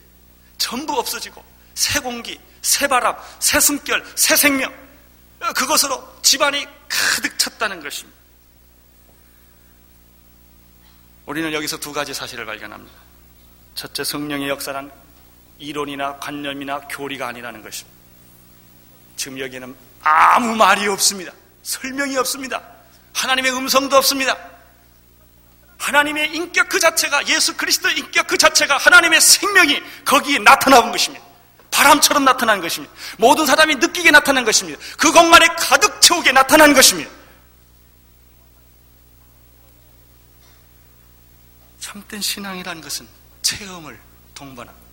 전부 0.59 0.99
없어지고 0.99 1.43
새 1.77 2.01
공기, 2.01 2.41
새 2.63 2.89
바람, 2.89 3.15
새 3.39 3.61
숨결, 3.61 4.05
새 4.17 4.35
생명 4.35 4.75
그것으로 5.55 6.21
집안이 6.23 6.67
가득 6.89 7.39
찼다는 7.39 7.83
것입니다. 7.83 8.17
우리는 11.27 11.53
여기서 11.53 11.77
두 11.77 11.93
가지 11.93 12.15
사실을 12.15 12.47
발견합니다. 12.47 12.97
첫째, 13.75 14.05
성령의 14.05 14.49
역사란 14.49 14.91
이론이나 15.59 16.17
관념이나 16.17 16.81
교리가 16.89 17.29
아니라는 17.29 17.63
것입니다. 17.63 17.97
지금 19.17 19.39
여기에는 19.39 19.77
아무 20.03 20.57
말이 20.57 20.89
없습니다. 20.89 21.33
설명이 21.63 22.17
없습니다. 22.17 22.63
하나님의 23.13 23.53
음성도 23.55 23.97
없습니다. 23.97 24.37
하나님의 25.79 26.35
인격 26.35 26.71
그 26.71 26.81
자체가 26.81 27.27
예수 27.29 27.55
그리스도의 27.57 27.99
인격 27.99 28.27
그 28.27 28.39
자체가 28.39 28.79
하나님의 28.79 29.21
생명이 29.21 29.83
거기에 30.07 30.39
나타나온 30.39 30.91
것입니다. 30.91 31.26
바람처럼 31.77 32.25
나타난 32.25 32.63
것입니다. 32.63 32.95
모든 33.19 33.45
사람이 33.45 33.77
느끼게 33.77 34.11
나타난 34.11 34.45
것입니다. 34.45 34.81
그 34.97 35.13
공간에 35.13 35.47
가득 35.59 36.01
채우게 36.01 36.33
나타난 36.33 36.73
것입니다. 36.73 37.11
참된 41.79 42.21
신앙이라는 42.21 42.81
것은 42.81 43.07
체험을 43.43 44.01
동반합니다. 44.35 44.87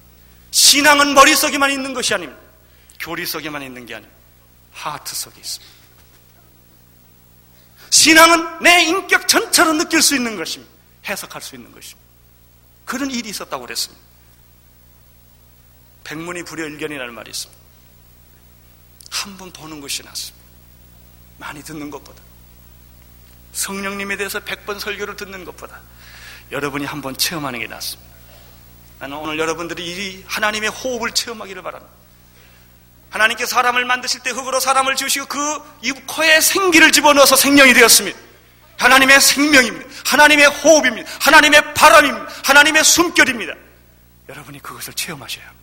신앙은 0.51 1.13
머릿속에만 1.13 1.71
있는 1.71 1.93
것이 1.93 2.13
아닙니다. 2.13 2.39
교리 2.99 3.25
속에만 3.25 3.61
있는 3.61 3.85
게 3.85 3.95
아닙니다. 3.95 4.17
하트 4.73 5.15
속에 5.15 5.39
있습니다. 5.39 5.73
신앙은 7.91 8.59
내 8.61 8.83
인격 8.83 9.27
전체로 9.27 9.73
느낄 9.73 10.01
수 10.01 10.15
있는 10.15 10.35
것입니다. 10.35 10.73
해석할 11.05 11.41
수 11.41 11.55
있는 11.55 11.71
것입니다. 11.71 12.01
그런 12.83 13.09
일이 13.09 13.29
있었다고 13.29 13.61
그랬습니다. 13.65 14.12
백문이 16.03 16.43
불여일견이라는 16.43 17.13
말이 17.13 17.31
있습니다. 17.31 17.61
한 19.09 19.37
번 19.37 19.51
보는 19.53 19.79
것이 19.79 20.03
낫습니다. 20.03 20.43
많이 21.37 21.63
듣는 21.63 21.89
것보다. 21.89 22.21
성령님에 23.53 24.17
대해서 24.17 24.39
백 24.39 24.65
번 24.65 24.79
설교를 24.79 25.15
듣는 25.15 25.45
것보다 25.45 25.79
여러분이 26.51 26.85
한 26.85 27.01
번 27.01 27.15
체험하는 27.17 27.59
게 27.59 27.67
낫습니다. 27.67 28.11
나는 28.99 29.17
오늘 29.17 29.37
여러분들이 29.39 29.85
이 29.85 30.23
하나님의 30.27 30.69
호흡을 30.69 31.11
체험하기를 31.11 31.61
바랍니다. 31.61 31.93
하나님께 33.11 33.45
사람을 33.45 33.85
만드실 33.85 34.21
때 34.21 34.31
흙으로 34.31 34.59
사람을 34.59 34.95
지으시고 34.95 35.27
그 35.27 35.93
코에 36.07 36.41
생기를 36.41 36.91
집어넣어서 36.91 37.35
생명이 37.35 37.73
되었습니다. 37.73 38.17
하나님의 38.77 39.21
생명입니다. 39.21 39.87
하나님의 40.05 40.47
호흡입니다. 40.47 41.09
하나님의 41.21 41.73
바람입니다. 41.75 42.27
하나님의 42.43 42.83
숨결입니다. 42.83 43.53
여러분이 44.29 44.59
그것을 44.63 44.93
체험하셔야 44.93 45.45
합니다. 45.45 45.62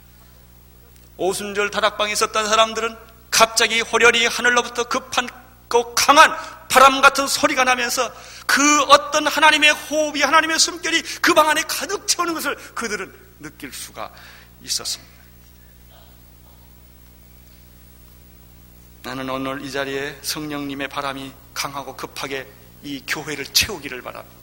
오순절 1.20 1.70
다락방에 1.70 2.12
있었던 2.12 2.48
사람들은 2.48 2.96
갑자기 3.30 3.82
호련히 3.82 4.24
하늘로부터 4.24 4.84
급한 4.84 5.28
그 5.68 5.94
강한 5.94 6.34
바람 6.70 7.02
같은 7.02 7.28
소리가 7.28 7.62
나면서 7.64 8.10
그 8.46 8.82
어떤 8.84 9.26
하나님의 9.26 9.70
호흡이 9.70 10.22
하나님의 10.22 10.58
숨결이 10.58 11.02
그 11.20 11.34
방 11.34 11.48
안에 11.50 11.62
가득 11.68 12.08
채우는 12.08 12.32
것을 12.34 12.56
그들은 12.74 13.14
느낄 13.38 13.70
수가 13.72 14.10
있었습니다. 14.62 15.12
나는 19.02 19.28
오늘 19.28 19.62
이 19.62 19.70
자리에 19.70 20.18
성령님의 20.22 20.88
바람이 20.88 21.32
강하고 21.52 21.96
급하게 21.96 22.46
이 22.82 23.02
교회를 23.06 23.44
채우기를 23.46 24.00
바랍니다. 24.00 24.36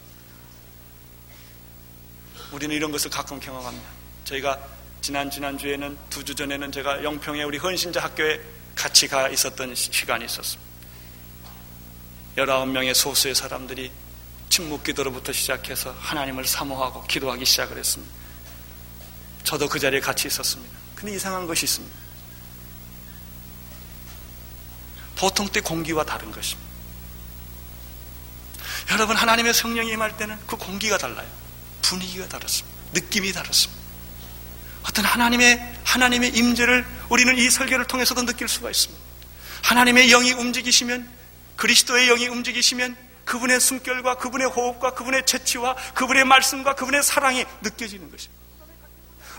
우리는 2.51 2.75
이런 2.75 2.91
것을 2.91 3.09
가끔 3.09 3.39
경험합니다. 3.39 3.89
저희가 4.25 4.76
지난 5.07 5.31
지난주에는 5.31 5.97
두 6.09 6.21
주 6.25 6.35
전에는 6.35 6.69
제가 6.69 7.01
영평에 7.01 7.41
우리 7.43 7.57
헌신자 7.57 8.03
학교에 8.03 8.41
같이 8.75 9.07
가 9.07 9.29
있었던 9.29 9.73
시간이 9.73 10.25
있었습니다. 10.25 10.69
19명의 12.35 12.93
소수의 12.93 13.33
사람들이 13.33 13.89
침묵 14.49 14.83
기도로부터 14.83 15.31
시작해서 15.31 15.95
하나님을 15.97 16.45
사모하고 16.45 17.03
기도하기 17.03 17.45
시작을 17.45 17.77
했습니다. 17.77 18.13
저도 19.45 19.69
그 19.69 19.79
자리에 19.79 20.01
같이 20.01 20.27
있었습니다. 20.27 20.77
근데 20.93 21.15
이상한 21.15 21.47
것이 21.47 21.63
있습니다. 21.63 21.95
보통 25.15 25.47
때 25.47 25.61
공기와 25.61 26.03
다른 26.03 26.33
것입니다. 26.33 26.69
여러분 28.91 29.15
하나님의 29.15 29.53
성령이 29.53 29.89
임할 29.91 30.17
때는 30.17 30.37
그 30.45 30.57
공기가 30.57 30.97
달라요. 30.97 31.29
분위기가 31.81 32.27
다릅니다. 32.27 32.65
느낌이 32.91 33.31
다릅니다. 33.31 33.86
어떤 34.83 35.05
하나님의 35.05 35.75
하나님의 35.83 36.35
임재를 36.35 36.85
우리는 37.09 37.37
이 37.37 37.49
설교를 37.49 37.85
통해서도 37.85 38.25
느낄 38.25 38.47
수가 38.47 38.69
있습니다. 38.69 39.03
하나님의 39.63 40.09
영이 40.09 40.31
움직이시면 40.33 41.09
그리스도의 41.55 42.07
영이 42.07 42.27
움직이시면 42.27 42.95
그분의 43.25 43.59
숨결과 43.59 44.15
그분의 44.15 44.47
호흡과 44.47 44.93
그분의 44.93 45.25
재치와 45.25 45.75
그분의 45.93 46.23
말씀과 46.25 46.75
그분의 46.75 47.03
사랑이 47.03 47.45
느껴지는 47.61 48.09
것입니다. 48.09 48.37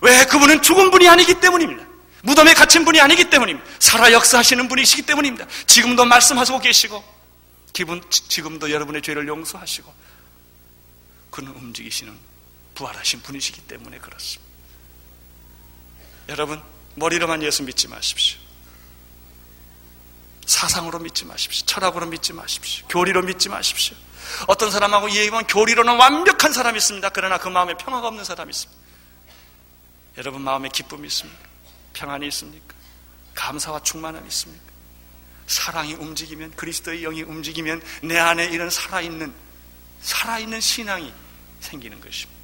왜? 0.02 0.24
그분은 0.26 0.62
죽은 0.62 0.90
분이 0.90 1.08
아니기 1.08 1.40
때문입니다. 1.40 1.88
무덤에 2.22 2.52
갇힌 2.54 2.84
분이 2.84 3.00
아니기 3.00 3.30
때문입니다. 3.30 3.68
살아 3.78 4.12
역사하시는 4.12 4.68
분이시기 4.68 5.02
때문입니다. 5.02 5.46
지금도 5.66 6.04
말씀하시고 6.04 6.58
계시고, 6.60 7.04
기분, 7.72 8.02
지금도 8.10 8.70
여러분의 8.70 9.02
죄를 9.02 9.26
용서하시고, 9.28 9.92
그는 11.30 11.52
움직이시는 11.52 12.12
부활하신 12.74 13.22
분이시기 13.22 13.62
때문에 13.62 13.98
그렇습니다. 13.98 14.47
여러분, 16.28 16.62
머리로만 16.94 17.42
예수 17.42 17.62
믿지 17.62 17.88
마십시오. 17.88 18.38
사상으로 20.46 20.98
믿지 20.98 21.24
마십시오. 21.24 21.66
철학으로 21.66 22.06
믿지 22.06 22.32
마십시오. 22.32 22.86
교리로 22.88 23.22
믿지 23.22 23.48
마십시오. 23.48 23.96
어떤 24.46 24.70
사람하고 24.70 25.10
얘기하면 25.10 25.46
교리로는 25.46 25.96
완벽한 25.96 26.52
사람이 26.52 26.76
있습니다. 26.78 27.08
그러나 27.10 27.38
그 27.38 27.48
마음에 27.48 27.74
평화가 27.74 28.08
없는 28.08 28.24
사람이 28.24 28.50
있습니다. 28.50 28.82
여러분 30.18 30.42
마음에 30.42 30.68
기쁨이 30.68 31.06
있습니까? 31.08 31.40
평안이 31.92 32.26
있습니까? 32.28 32.74
감사와 33.34 33.82
충만함이 33.82 34.26
있습니까? 34.28 34.64
사랑이 35.46 35.94
움직이면 35.94 36.56
그리스도의 36.56 37.02
영이 37.02 37.22
움직이면 37.22 37.82
내 38.02 38.18
안에 38.18 38.46
이런 38.46 38.68
살아있는 38.68 39.32
살아있는 40.00 40.60
신앙이 40.60 41.12
생기는 41.60 42.00
것입니다. 42.00 42.37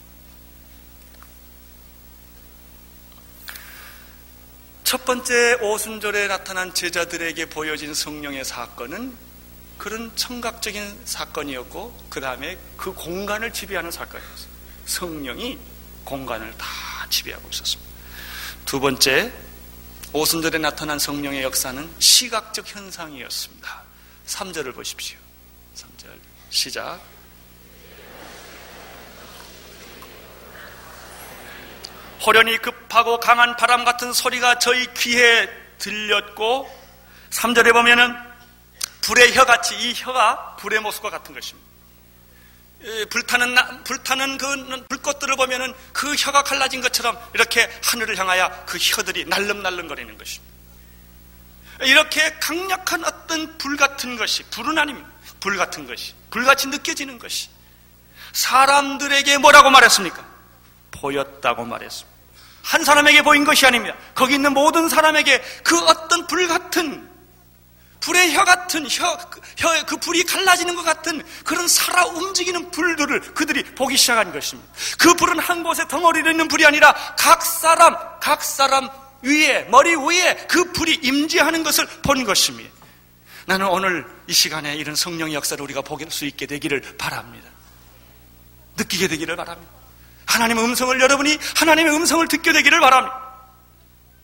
첫 4.94 5.04
번째 5.04 5.54
오순절에 5.54 6.28
나타난 6.28 6.72
제자들에게 6.72 7.46
보여진 7.46 7.92
성령의 7.94 8.44
사건은 8.44 9.12
그런 9.76 10.14
청각적인 10.14 11.00
사건이었고 11.04 12.06
그 12.08 12.20
다음에 12.20 12.56
그 12.76 12.92
공간을 12.92 13.52
지배하는 13.52 13.90
사건이었어요. 13.90 14.48
성령이 14.86 15.58
공간을 16.04 16.56
다 16.56 16.66
지배하고 17.10 17.48
있었습니다. 17.50 17.92
두 18.66 18.78
번째 18.78 19.32
오순절에 20.12 20.58
나타난 20.58 21.00
성령의 21.00 21.42
역사는 21.42 21.90
시각적 21.98 22.72
현상이었습니다. 22.72 23.82
3절을 24.28 24.76
보십시오. 24.76 25.18
3절 25.74 26.06
시작. 26.50 27.00
호련히 32.24 32.56
급하고 32.58 33.20
강한 33.20 33.54
바람 33.56 33.84
같은 33.84 34.12
소리가 34.12 34.58
저희 34.58 34.92
귀에 34.94 35.48
들렸고 35.78 36.84
3절에 37.30 37.72
보면은 37.72 38.16
불의 39.02 39.34
혀같이 39.34 39.76
이 39.76 39.92
혀가 39.94 40.56
불의 40.56 40.80
모습과 40.80 41.10
같은 41.10 41.34
것입니다. 41.34 41.68
불타는 43.10 43.84
불타는 43.84 44.38
그 44.38 44.86
불꽃들을 44.88 45.36
보면은 45.36 45.74
그 45.92 46.14
혀가 46.14 46.42
갈라진 46.42 46.80
것처럼 46.80 47.18
이렇게 47.34 47.70
하늘을 47.82 48.16
향하여 48.16 48.64
그 48.66 48.78
혀들이 48.78 49.26
날름날름거리는 49.26 50.16
것입니다. 50.16 50.54
이렇게 51.82 52.38
강력한 52.38 53.04
어떤 53.04 53.58
불 53.58 53.76
같은 53.76 54.16
것이 54.16 54.42
불은 54.44 54.78
아닙니다. 54.78 55.08
불 55.40 55.56
같은 55.56 55.86
것이 55.86 56.14
불같이 56.30 56.68
느껴지는 56.68 57.18
것이 57.18 57.50
사람들에게 58.32 59.38
뭐라고 59.38 59.70
말했습니까? 59.70 60.24
보였다고 60.90 61.64
말했습니다. 61.64 62.13
한 62.64 62.82
사람에게 62.82 63.22
보인 63.22 63.44
것이 63.44 63.66
아닙니다. 63.66 63.94
거기 64.14 64.34
있는 64.34 64.54
모든 64.54 64.88
사람에게 64.88 65.42
그 65.62 65.78
어떤 65.80 66.26
불 66.26 66.48
같은 66.48 67.12
불의 68.00 68.34
혀 68.34 68.44
같은 68.44 68.86
혀, 68.88 69.18
혀, 69.56 69.86
그 69.86 69.96
불이 69.96 70.24
갈라지는 70.24 70.74
것 70.74 70.82
같은 70.82 71.22
그런 71.44 71.68
살아 71.68 72.04
움직이는 72.06 72.70
불들을 72.70 73.20
그들이 73.34 73.62
보기 73.74 73.96
시작한 73.96 74.32
것입니다. 74.32 74.70
그 74.98 75.14
불은 75.14 75.38
한 75.38 75.62
곳에 75.62 75.86
덩어리로 75.88 76.30
있는 76.30 76.48
불이 76.48 76.66
아니라 76.66 76.94
각 77.18 77.42
사람, 77.42 77.96
각 78.20 78.42
사람 78.42 78.90
위에, 79.22 79.64
머리 79.70 79.94
위에 79.94 80.46
그 80.48 80.72
불이 80.72 81.00
임재하는 81.02 81.62
것을 81.62 81.86
본 82.02 82.24
것입니다. 82.24 82.70
나는 83.46 83.68
오늘 83.68 84.06
이 84.26 84.32
시간에 84.32 84.74
이런 84.76 84.94
성령의 84.94 85.34
역사를 85.34 85.62
우리가 85.62 85.82
보길 85.82 86.10
수 86.10 86.26
있게 86.26 86.46
되기를 86.46 86.96
바랍니다. 86.98 87.48
느끼게 88.76 89.08
되기를 89.08 89.36
바랍니다. 89.36 89.83
하나님의 90.26 90.64
음성을 90.64 91.00
여러분이 91.00 91.38
하나님의 91.56 91.94
음성을 91.94 92.26
듣게 92.28 92.52
되기를 92.52 92.80
바랍니다. 92.80 93.20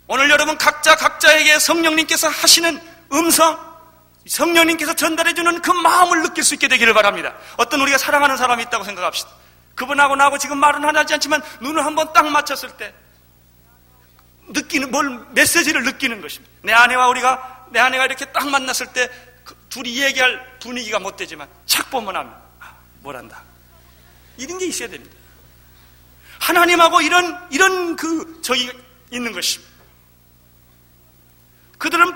오늘 0.06 0.30
여러분 0.30 0.58
각자 0.58 0.96
각자에게 0.96 1.58
성령님께서 1.58 2.28
하시는 2.28 2.80
음성, 3.12 3.58
성령님께서 4.26 4.94
전달해주는 4.94 5.62
그 5.62 5.70
마음을 5.70 6.22
느낄 6.22 6.42
수 6.42 6.54
있게 6.54 6.68
되기를 6.68 6.94
바랍니다. 6.94 7.34
어떤 7.56 7.80
우리가 7.80 7.98
사랑하는 7.98 8.36
사람이 8.36 8.62
있다고 8.64 8.84
생각합시다. 8.84 9.30
그분하고 9.76 10.16
나하고 10.16 10.38
지금 10.38 10.58
말은 10.58 10.96
하지 10.96 11.14
않지만 11.14 11.42
눈을 11.60 11.84
한번 11.84 12.12
딱 12.12 12.28
맞췄을 12.28 12.70
때 12.76 12.92
느끼는 14.48 14.90
뭘 14.90 15.24
메시지를 15.30 15.84
느끼는 15.84 16.20
것입니다. 16.20 16.52
내 16.62 16.72
아내와 16.72 17.08
우리가 17.08 17.66
내 17.70 17.78
아내가 17.78 18.04
이렇게 18.04 18.24
딱 18.26 18.48
만났을 18.48 18.86
때 18.88 19.08
그 19.50 19.56
둘이 19.68 20.00
얘기할 20.00 20.58
분위기가 20.60 21.00
못 21.00 21.16
되지만 21.16 21.48
착 21.66 21.90
보면 21.90 22.14
하면 22.14 22.32
아, 22.60 22.72
뭘한다. 23.00 23.42
이런 24.36 24.58
게 24.58 24.66
있어야 24.66 24.88
됩니다. 24.88 25.12
하나님하고 26.40 27.00
이런, 27.02 27.38
이런 27.50 27.94
그 27.96 28.40
적이 28.42 28.72
있는 29.12 29.32
것입니다. 29.32 29.70
그들은 31.78 32.12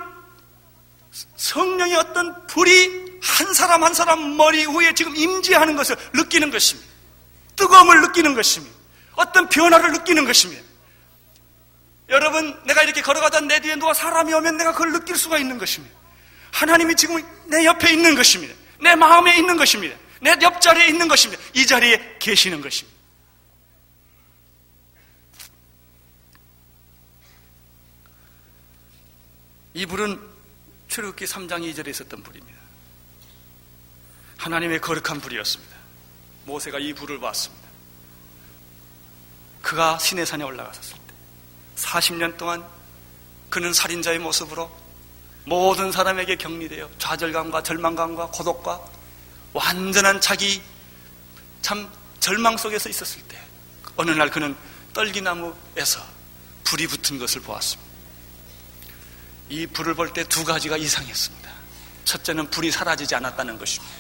성령의 1.37 1.97
어떤 1.97 2.47
불이 2.47 3.21
한 3.23 3.55
사람 3.55 3.85
한 3.85 3.95
사람 3.95 4.37
머리 4.37 4.67
위에 4.67 4.93
지금 4.95 5.17
임재하는 5.17 5.77
것을 5.77 5.97
느끼는 6.13 6.51
것입니다. 6.51 6.91
뜨거움을 7.57 8.01
느끼는 8.03 8.35
것입니다. 8.35 8.75
어떤 9.15 9.49
변화를 9.49 9.93
느끼는 9.93 10.25
것입니다. 10.25 10.63
여러분, 12.09 12.59
내가 12.67 12.83
이렇게 12.83 13.01
걸어가다 13.01 13.41
내 13.41 13.61
뒤에 13.61 13.77
누가 13.77 13.95
사람이 13.95 14.33
오면 14.33 14.57
내가 14.57 14.73
그걸 14.73 14.93
느낄 14.93 15.17
수가 15.17 15.39
있는 15.39 15.57
것입니다. 15.57 15.95
하나님이 16.53 16.95
지금 16.97 17.23
내 17.47 17.65
옆에 17.65 17.93
있는 17.93 18.15
것입니다. 18.15 18.55
내 18.81 18.95
마음에 18.95 19.37
있는 19.37 19.57
것입니다. 19.57 19.97
내 20.21 20.37
옆자리에 20.41 20.89
있는 20.89 21.09
것입니다. 21.09 21.43
이 21.55 21.67
자리에 21.67 22.17
계시는 22.19 22.61
것입니다. 22.61 22.94
이 29.75 29.87
불은 29.87 30.21
출애굽기 30.87 31.25
3장 31.25 31.61
2절에 31.73 31.89
있었던 31.89 32.23
불입니다. 32.23 32.61
하나님의 34.39 34.81
거룩한 34.81 35.21
불이었습니다. 35.21 35.75
모세가 36.45 36.79
이 36.79 36.93
불을 36.93 37.19
봤습니다. 37.19 37.69
그가 39.63 39.99
시내산에 39.99 40.45
올라갔었을 40.45 40.95
때 40.95 41.15
40년 41.77 42.37
동안 42.37 42.65
그는 43.51 43.73
살인자의 43.73 44.21
모습으로 44.21 44.71
모든 45.45 45.91
사람에게 45.91 46.37
격리되어 46.37 46.89
좌절감과 46.99 47.65
절망감과 47.65 48.29
고독과 48.29 48.81
완전한 49.55 50.21
자기 50.21 50.63
참 51.63 51.91
절망 52.21 52.57
속에서 52.57 52.89
있었을 52.89 53.23
때 53.23 53.41
어느 53.97 54.13
날 54.13 54.31
그는 54.31 54.55
떨기나무에서 54.93 56.05
불이 56.63 56.87
붙은 56.87 57.19
것을 57.19 57.41
보았습니다. 57.41 57.94
이 59.49 59.67
불을 59.67 59.95
볼 59.95 60.13
때 60.13 60.25
두 60.25 60.45
가지가 60.45 60.77
이상했습니다. 60.77 61.51
첫째는 62.05 62.51
불이 62.51 62.71
사라지지 62.71 63.15
않았다는 63.15 63.59
것입니다. 63.59 63.95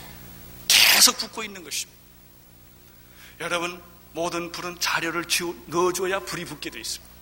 계속 0.68 1.16
붙고 1.18 1.42
있는 1.42 1.62
것입니다. 1.62 2.00
여러분, 3.40 3.82
모든 4.12 4.52
불은 4.52 4.78
자료를 4.80 5.24
넣어줘야 5.66 6.20
불이 6.20 6.44
붙게 6.44 6.70
되어 6.70 6.80
있습니다. 6.80 7.14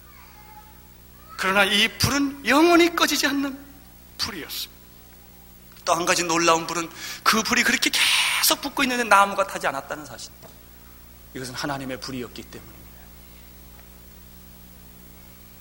그러나 1.38 1.64
이 1.64 1.88
불은 1.98 2.46
영원히 2.46 2.94
꺼지지 2.94 3.26
않는 3.26 3.58
불이었습니다. 4.18 4.72
또 5.84 5.94
한 5.94 6.04
가지 6.06 6.22
놀라운 6.22 6.66
불은 6.66 6.88
그 7.24 7.42
불이 7.42 7.64
그렇게 7.64 7.90
계속 7.90 8.60
붙고 8.60 8.84
있는데 8.84 9.02
나무가 9.04 9.44
타지 9.46 9.66
않았다는 9.66 10.06
사실입니다. 10.06 10.48
이것은 11.34 11.54
하나님의 11.54 11.98
불이었기 11.98 12.42
때문입니다. 12.42 12.82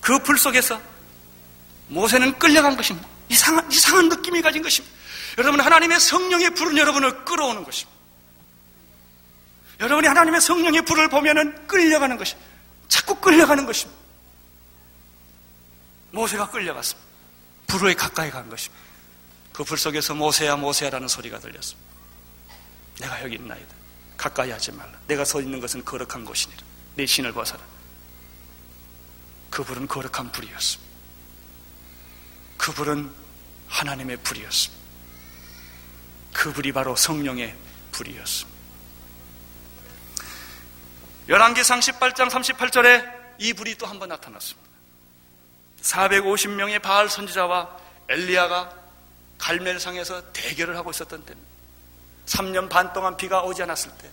그 0.02 0.20
불 0.20 0.38
속에서 0.38 0.80
모세는 1.92 2.40
끌려간 2.40 2.76
것입니다. 2.78 3.08
이상한, 3.30 3.70
이상한 3.72 4.10
느낌이 4.10 4.42
가진 4.42 4.62
것입니다. 4.62 4.96
여러분, 5.38 5.60
하나님의 5.60 6.00
성령의 6.00 6.56
불은 6.56 6.78
여러분을 6.78 7.26
끌어오는 7.26 7.64
것입니다. 7.64 8.00
여러분이 9.80 10.08
하나님의 10.08 10.42
성령의 10.42 10.84
불을 10.84 11.10
보면은 11.10 11.68
끌려가는 11.68 12.18
것입니다. 12.18 12.50
자꾸 12.88 13.16
끌려가는 13.16 13.66
것입니다. 13.66 14.00
모세가 16.12 16.50
끌려갔습니다. 16.50 17.10
불에 17.68 17.94
가까이 17.94 18.30
간 18.30 18.50
것입니다. 18.50 18.82
그 19.54 19.64
불 19.64 19.78
속에서 19.78 20.14
모세야 20.14 20.56
모세야라는 20.56 21.08
소리가 21.08 21.40
들렸습니다. 21.40 21.90
내가 23.00 23.24
여기 23.24 23.36
있나이다. 23.36 23.76
가까이 24.18 24.52
하지 24.52 24.72
말라. 24.72 24.92
내가 25.08 25.26
서 25.26 25.42
있는 25.42 25.60
것은 25.60 25.84
거룩한 25.84 26.26
곳이니라. 26.26 26.62
내 26.96 27.06
신을 27.06 27.32
벗어라. 27.32 27.62
그 29.50 29.64
불은 29.64 29.88
거룩한 29.88 30.32
불이었습니다. 30.32 30.91
그 32.62 32.72
불은 32.74 33.10
하나님의 33.70 34.18
불이었습니다. 34.18 34.84
그 36.32 36.54
불이 36.54 36.72
바로 36.74 36.96
성령의 36.96 37.56
불이었습니다. 37.92 38.60
열왕기상 41.28 41.80
18장 41.80 42.30
38절에 42.30 43.22
이 43.40 43.54
불이 43.54 43.76
또 43.80 43.88
한 43.88 43.98
번 43.98 44.10
나타났습니다. 44.10 44.70
450명의 45.82 46.80
바알 46.80 47.10
선지자와 47.10 47.76
엘리야가 48.10 48.72
갈멜상에서 49.40 50.32
대결을 50.32 50.78
하고 50.78 50.92
있었던 50.92 51.26
때입니다. 51.26 51.50
3년 52.28 52.70
반 52.70 52.94
동안 52.94 53.18
비가 53.18 53.42
오지 53.42 53.64
않았을 53.64 53.92
때 53.98 54.10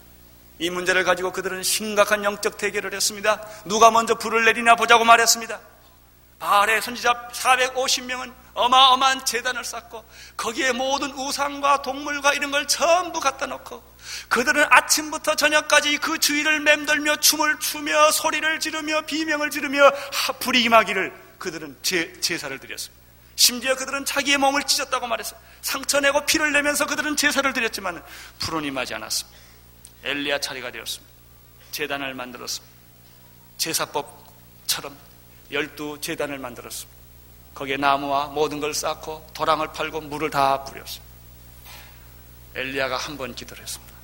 이 0.60 0.70
문제를 0.70 1.04
가지고 1.04 1.30
그들은 1.32 1.62
심각한 1.62 2.24
영적 2.24 2.56
대결을 2.56 2.92
했습니다. 2.92 3.40
누가 3.66 3.92
먼저 3.92 4.16
불을 4.16 4.44
내리나 4.44 4.74
보자고 4.74 5.04
말했습니다. 5.04 5.60
바알의 6.38 6.82
선지자 6.82 7.30
450명은 7.32 8.32
어마어마한 8.54 9.24
재단을 9.24 9.64
쌓고 9.64 10.04
거기에 10.36 10.72
모든 10.72 11.12
우상과 11.12 11.82
동물과 11.82 12.34
이런 12.34 12.50
걸 12.50 12.66
전부 12.66 13.20
갖다 13.20 13.46
놓고 13.46 13.82
그들은 14.28 14.66
아침부터 14.68 15.34
저녁까지 15.34 15.98
그 15.98 16.18
주위를 16.18 16.60
맴돌며 16.60 17.16
춤을 17.16 17.58
추며 17.60 18.10
소리를 18.10 18.60
지르며 18.60 19.02
비명을 19.02 19.50
지르며 19.50 19.90
불이 20.40 20.62
임하기를 20.62 21.12
그들은 21.38 21.78
제, 21.82 22.20
제사를 22.20 22.56
드렸습니다. 22.58 22.98
심지어 23.36 23.76
그들은 23.76 24.04
자기의 24.04 24.38
몸을 24.38 24.64
찢었다고 24.64 25.06
말했어요. 25.06 25.38
상처 25.60 26.00
내고 26.00 26.24
피를 26.26 26.52
내면서 26.52 26.86
그들은 26.86 27.16
제사를 27.16 27.52
드렸지만 27.52 28.02
불은 28.40 28.64
임하지 28.64 28.94
않았습니다. 28.94 29.38
엘리야 30.02 30.40
차례가 30.40 30.72
되었습니다. 30.72 31.12
재단을 31.70 32.14
만들었습니다. 32.14 32.74
제사법처럼 33.58 35.07
열두 35.50 36.00
재단을 36.00 36.38
만들었습니다. 36.38 36.98
거기에 37.54 37.76
나무와 37.76 38.26
모든 38.26 38.60
걸 38.60 38.72
쌓고 38.74 39.26
도랑을 39.34 39.72
팔고 39.72 40.00
물을 40.02 40.30
다 40.30 40.64
뿌렸습니다. 40.64 41.08
엘리야가 42.54 42.96
한 42.96 43.16
번 43.16 43.34
기도를 43.34 43.62
했습니다. 43.62 43.94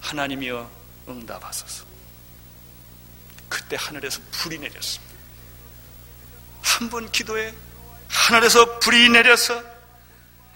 하나님이여 0.00 0.70
응답하소서. 1.08 1.84
그때 3.48 3.76
하늘에서 3.78 4.20
불이 4.32 4.58
내렸습니다. 4.58 5.14
한 6.62 6.90
번 6.90 7.10
기도에 7.12 7.54
하늘에서 8.08 8.78
불이 8.80 9.08
내려서 9.10 9.62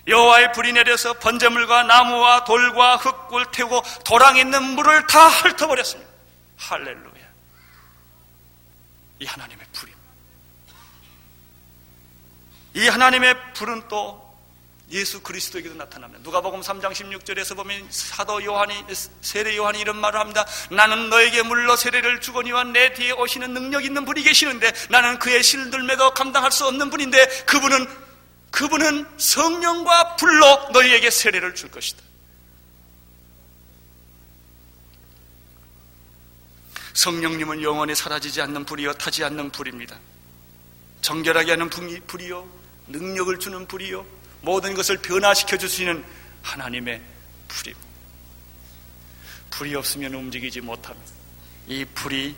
여호와의 0.07 0.52
불이 0.52 0.72
내려서 0.72 1.12
번제물과 1.14 1.83
나무와 1.85 2.44
돌과 2.44 2.96
흙을 2.96 3.50
태우고 3.52 3.83
도랑에 4.04 4.40
있는 4.40 4.62
물을 4.62 5.07
다 5.07 5.28
핥아버렸습니다. 5.28 6.11
할렐루야. 6.57 7.17
이 9.20 9.26
하나님의 9.26 9.66
불입니다. 9.72 10.09
이 12.74 12.88
하나님의 12.88 13.52
불은 13.54 13.88
또 13.88 14.28
예수 14.90 15.20
그리스도에게도 15.20 15.74
나타납니다. 15.74 16.20
누가복음 16.22 16.61
3장 16.61 16.92
16절에서 16.92 17.57
보면 17.57 17.88
사도 17.90 18.42
요한이 18.42 18.85
세례 19.20 19.57
요한이 19.57 19.81
이런 19.81 19.96
말을 19.96 20.18
합니다. 20.18 20.46
나는 20.70 21.11
너에게 21.11 21.42
물로 21.42 21.76
세례를 21.76 22.20
주거니와 22.20 22.64
내 22.64 22.94
뒤에 22.94 23.12
오시는 23.12 23.52
능력 23.52 23.85
있는 23.85 24.04
분이 24.04 24.22
계시는데 24.22 24.72
나는 24.88 25.18
그의 25.18 25.42
실들매도 25.42 26.14
감당할 26.14 26.50
수 26.52 26.66
없는 26.66 26.88
분인데 26.90 27.44
그분은 27.44 27.87
그분은 28.50 29.07
성령과 29.18 30.16
불로 30.16 30.68
너희에게 30.72 31.11
세례를 31.11 31.54
줄 31.54 31.70
것이다. 31.70 32.02
성령님은 36.98 37.62
영원히 37.62 37.94
사라지지 37.94 38.42
않는 38.42 38.64
불이요 38.64 38.94
타지 38.94 39.22
않는 39.22 39.50
불입니다. 39.50 39.96
정결하게 41.00 41.52
하는 41.52 41.70
불이요 41.70 42.48
능력을 42.88 43.38
주는 43.38 43.68
불이요 43.68 44.04
모든 44.40 44.74
것을 44.74 44.96
변화시켜 44.96 45.56
주시는 45.58 46.04
하나님의 46.42 47.00
불입니다. 47.46 47.88
불이 49.50 49.76
없으면 49.76 50.12
움직이지 50.12 50.61
못합니다. 50.61 51.12
이 51.68 51.84
불이 51.84 52.34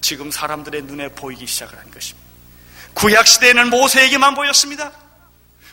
지금 0.00 0.30
사람들의 0.30 0.82
눈에 0.82 1.08
보이기 1.08 1.44
시작을 1.44 1.76
한 1.76 1.90
것입니다. 1.90 2.28
구약 2.94 3.26
시대에는 3.26 3.68
모세에게만 3.68 4.36
보였습니다. 4.36 4.92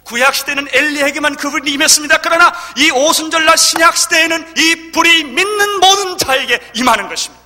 구약 0.03 0.33
시대는 0.33 0.67
엘리에게만 0.71 1.35
그 1.35 1.51
불이 1.51 1.71
임했습니다. 1.73 2.21
그러나 2.21 2.51
이 2.75 2.89
오순절날 2.89 3.55
신약 3.55 3.95
시대에는 3.95 4.57
이 4.57 4.91
불이 4.91 5.25
믿는 5.25 5.79
모든 5.79 6.17
자에게 6.17 6.71
임하는 6.73 7.07
것입니다. 7.07 7.44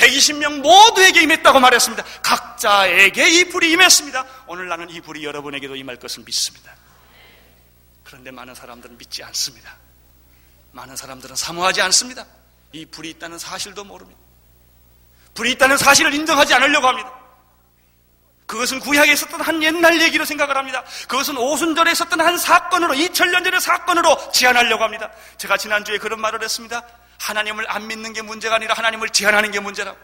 120명 0.00 0.60
모두에게 0.60 1.22
임했다고 1.22 1.60
말했습니다. 1.60 2.02
각자에게 2.22 3.28
이 3.28 3.48
불이 3.50 3.70
임했습니다. 3.72 4.24
오늘 4.46 4.68
나는 4.68 4.88
이 4.88 5.00
불이 5.00 5.24
여러분에게도 5.24 5.76
임할 5.76 5.96
것을 5.96 6.24
믿습니다. 6.24 6.74
그런데 8.04 8.30
많은 8.30 8.54
사람들은 8.54 8.96
믿지 8.96 9.22
않습니다. 9.22 9.76
많은 10.72 10.96
사람들은 10.96 11.36
사모하지 11.36 11.82
않습니다. 11.82 12.24
이 12.72 12.86
불이 12.86 13.10
있다는 13.10 13.38
사실도 13.38 13.84
모릅니다. 13.84 14.18
불이 15.34 15.52
있다는 15.52 15.76
사실을 15.76 16.14
인정하지 16.14 16.54
않으려고 16.54 16.88
합니다. 16.88 17.12
그것은 18.46 18.80
구약에 18.80 19.12
있었던 19.12 19.40
한 19.40 19.62
옛날 19.62 20.00
얘기로 20.02 20.24
생각을 20.24 20.56
합니다. 20.56 20.82
그것은 21.02 21.36
오순절에 21.36 21.92
있었던 21.92 22.20
한 22.20 22.36
사건으로, 22.36 22.94
2000년 22.94 23.44
전의 23.44 23.60
사건으로 23.60 24.32
제안하려고 24.32 24.82
합니다. 24.82 25.08
제가 25.36 25.56
지난주에 25.56 25.98
그런 25.98 26.20
말을 26.20 26.42
했습니다. 26.42 26.82
하나님을 27.20 27.70
안 27.70 27.86
믿는 27.86 28.12
게 28.12 28.22
문제가 28.22 28.56
아니라 28.56 28.74
하나님을 28.74 29.10
제안하는 29.10 29.50
게 29.50 29.60
문제라고. 29.60 29.98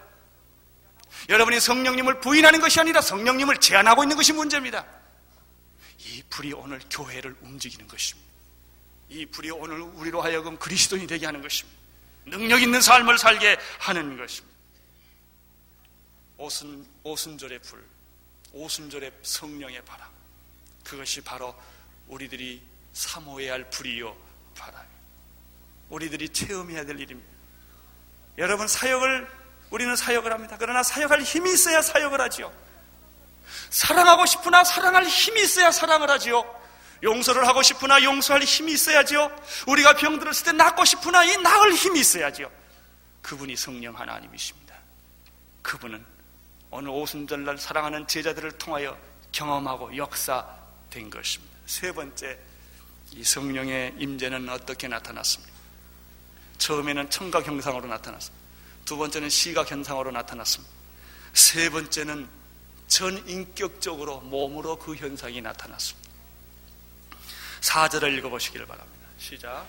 여러분이 1.28 1.58
성령님을 1.58 2.20
부인하는 2.20 2.60
것이 2.60 2.78
아니라 2.78 3.00
성령님을 3.00 3.58
제안하고 3.58 4.04
있는 4.04 4.16
것이 4.16 4.32
문제입니다. 4.32 4.84
이 5.98 6.22
불이 6.28 6.52
오늘 6.52 6.80
교회를 6.90 7.34
움직이는 7.40 7.88
것입니다. 7.88 8.30
이 9.08 9.24
불이 9.26 9.50
오늘 9.50 9.80
우리로 9.80 10.20
하여금 10.20 10.58
그리스도인이 10.58 11.06
되게 11.06 11.26
하는 11.26 11.40
것입니다. 11.40 11.76
능력 12.26 12.60
있는 12.60 12.80
삶을 12.80 13.18
살게 13.18 13.56
하는 13.78 14.16
것입니다. 14.16 14.54
오순, 16.38 16.86
오순절의 17.02 17.60
불, 17.60 17.82
오순절의 18.52 19.10
성령의 19.22 19.84
바람. 19.84 20.08
그것이 20.84 21.22
바로 21.22 21.54
우리들이 22.08 22.62
사모해야 22.92 23.54
할 23.54 23.70
불이요, 23.70 24.14
바람. 24.54 24.95
우리들이 25.90 26.28
체험해야 26.30 26.84
될 26.84 26.98
일입니다. 27.00 27.30
여러분, 28.38 28.68
사역을, 28.68 29.28
우리는 29.70 29.94
사역을 29.96 30.32
합니다. 30.32 30.56
그러나 30.58 30.82
사역할 30.82 31.22
힘이 31.22 31.52
있어야 31.52 31.82
사역을 31.82 32.20
하지요. 32.20 32.52
사랑하고 33.70 34.26
싶으나 34.26 34.64
사랑할 34.64 35.04
힘이 35.04 35.42
있어야 35.42 35.70
사랑을 35.70 36.10
하지요. 36.10 36.44
용서를 37.02 37.46
하고 37.46 37.62
싶으나 37.62 38.02
용서할 38.02 38.42
힘이 38.42 38.72
있어야지요. 38.72 39.34
우리가 39.66 39.94
병들었을 39.94 40.44
때 40.44 40.52
낫고 40.52 40.84
싶으나 40.84 41.24
이 41.24 41.36
나을 41.38 41.74
힘이 41.74 42.00
있어야지요. 42.00 42.50
그분이 43.22 43.56
성령 43.56 43.98
하나님이십니다. 43.98 44.74
그분은 45.62 46.04
오늘 46.70 46.90
오순절날 46.90 47.58
사랑하는 47.58 48.06
제자들을 48.06 48.52
통하여 48.52 48.96
경험하고 49.32 49.96
역사된 49.96 51.10
것입니다. 51.10 51.56
세 51.66 51.92
번째, 51.92 52.38
이 53.12 53.24
성령의 53.24 53.94
임재는 53.98 54.48
어떻게 54.48 54.88
나타났습니까? 54.88 55.55
처음에는 56.58 57.10
청각 57.10 57.46
현상으로 57.46 57.86
나타났습니다. 57.86 58.46
두 58.84 58.96
번째는 58.96 59.28
시각 59.28 59.70
현상으로 59.70 60.10
나타났습니다. 60.10 60.72
세 61.32 61.68
번째는 61.70 62.28
전 62.88 63.28
인격적으로 63.28 64.20
몸으로 64.20 64.78
그 64.78 64.94
현상이 64.94 65.42
나타났습니다. 65.42 66.10
4절을 67.60 68.16
읽어보시기를 68.18 68.66
바랍니다. 68.66 69.06
시작. 69.18 69.66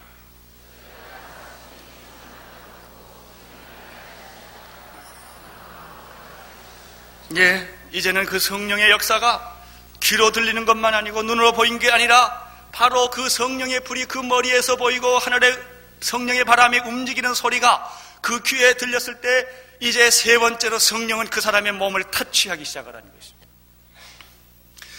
예, 7.35 7.67
이제는 7.91 8.25
그 8.25 8.39
성령의 8.39 8.89
역사가 8.91 9.55
귀로 9.99 10.31
들리는 10.31 10.65
것만 10.65 10.93
아니고 10.93 11.23
눈으로 11.23 11.51
보인 11.53 11.79
게 11.79 11.91
아니라 11.91 12.47
바로 12.71 13.09
그 13.09 13.27
성령의 13.27 13.83
불이 13.83 14.05
그 14.05 14.19
머리에서 14.19 14.75
보이고 14.77 15.17
하늘의 15.17 15.76
성령의 15.99 16.45
바람이 16.45 16.79
움직이는 16.79 17.33
소리가 17.33 17.91
그 18.21 18.41
귀에 18.43 18.73
들렸을 18.73 19.21
때 19.21 19.47
이제 19.79 20.09
세 20.09 20.37
번째로 20.37 20.79
성령은 20.79 21.27
그 21.29 21.41
사람의 21.41 21.73
몸을 21.73 22.03
터치하기 22.05 22.65
시작을 22.65 22.95
하는 22.95 23.11
것입니다. 23.13 23.47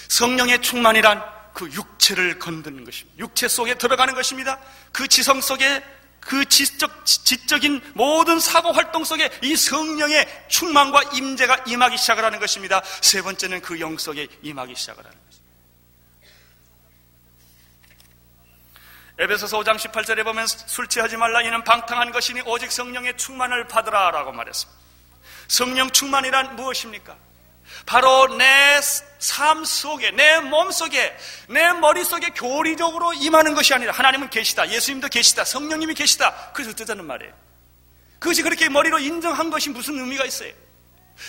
성령의 0.08 0.62
충만이란 0.62 1.22
그 1.52 1.70
육체를 1.72 2.38
건드는 2.38 2.84
것입니다. 2.84 3.18
육체 3.18 3.48
속에 3.48 3.74
들어가는 3.74 4.14
것입니다. 4.14 4.58
그 4.92 5.08
지성 5.08 5.40
속에 5.40 5.82
그 6.20 6.44
지적, 6.44 7.06
지적인 7.06 7.92
모든 7.94 8.38
사고 8.38 8.70
활동 8.72 9.04
속에 9.04 9.30
이 9.42 9.56
성령의 9.56 10.46
충만과 10.48 11.02
임재가 11.14 11.64
임하기 11.66 11.96
시작을 11.96 12.24
하는 12.24 12.38
것입니다. 12.38 12.82
세 13.00 13.22
번째는 13.22 13.60
그 13.62 13.80
영 13.80 13.96
속에 13.96 14.28
임하기 14.42 14.74
시작을 14.74 15.04
하는 15.04 15.16
것입니다. 15.16 15.27
에베소서 19.18 19.58
5장 19.60 19.76
18절에 19.76 20.22
보면 20.24 20.46
술 20.46 20.86
취하지 20.86 21.16
말라 21.16 21.42
이는 21.42 21.64
방탕한 21.64 22.12
것이니 22.12 22.42
오직 22.42 22.70
성령의 22.70 23.16
충만을 23.16 23.66
받으라라고 23.66 24.32
말했습니다. 24.32 24.78
성령 25.48 25.90
충만이란 25.90 26.56
무엇입니까? 26.56 27.16
바로 27.84 28.28
내 28.36 28.80
삶 29.18 29.64
속에, 29.64 30.12
내 30.12 30.38
몸 30.40 30.70
속에, 30.70 31.16
내 31.48 31.72
머릿 31.72 32.06
속에 32.06 32.28
교리적으로 32.30 33.12
임하는 33.14 33.54
것이 33.54 33.74
아니라 33.74 33.92
하나님은 33.92 34.30
계시다. 34.30 34.68
예수님도 34.68 35.08
계시다. 35.08 35.44
성령님이 35.44 35.94
계시다. 35.94 36.50
그래서 36.52 36.70
어쩌자는 36.70 37.04
말이에요. 37.04 37.32
그것이 38.20 38.42
그렇게 38.42 38.68
머리로 38.68 38.98
인정한 39.00 39.50
것이 39.50 39.70
무슨 39.70 39.98
의미가 39.98 40.24
있어요? 40.24 40.52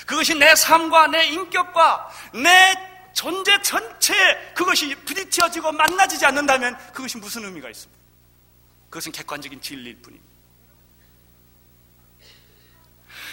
그것이 0.06 0.36
내 0.36 0.56
삶과 0.56 1.08
내 1.08 1.26
인격과 1.28 2.10
내 2.36 2.89
존재 3.14 3.62
전체에 3.62 4.54
그것이 4.54 4.96
부딪혀지고 5.06 5.72
만나지지 5.72 6.26
않는다면 6.26 6.78
그것이 6.94 7.18
무슨 7.18 7.46
의미가 7.46 7.70
있습니까? 7.70 8.00
그것은 8.90 9.12
객관적인 9.12 9.62
진리일 9.62 9.98
뿐입니다. 10.02 10.30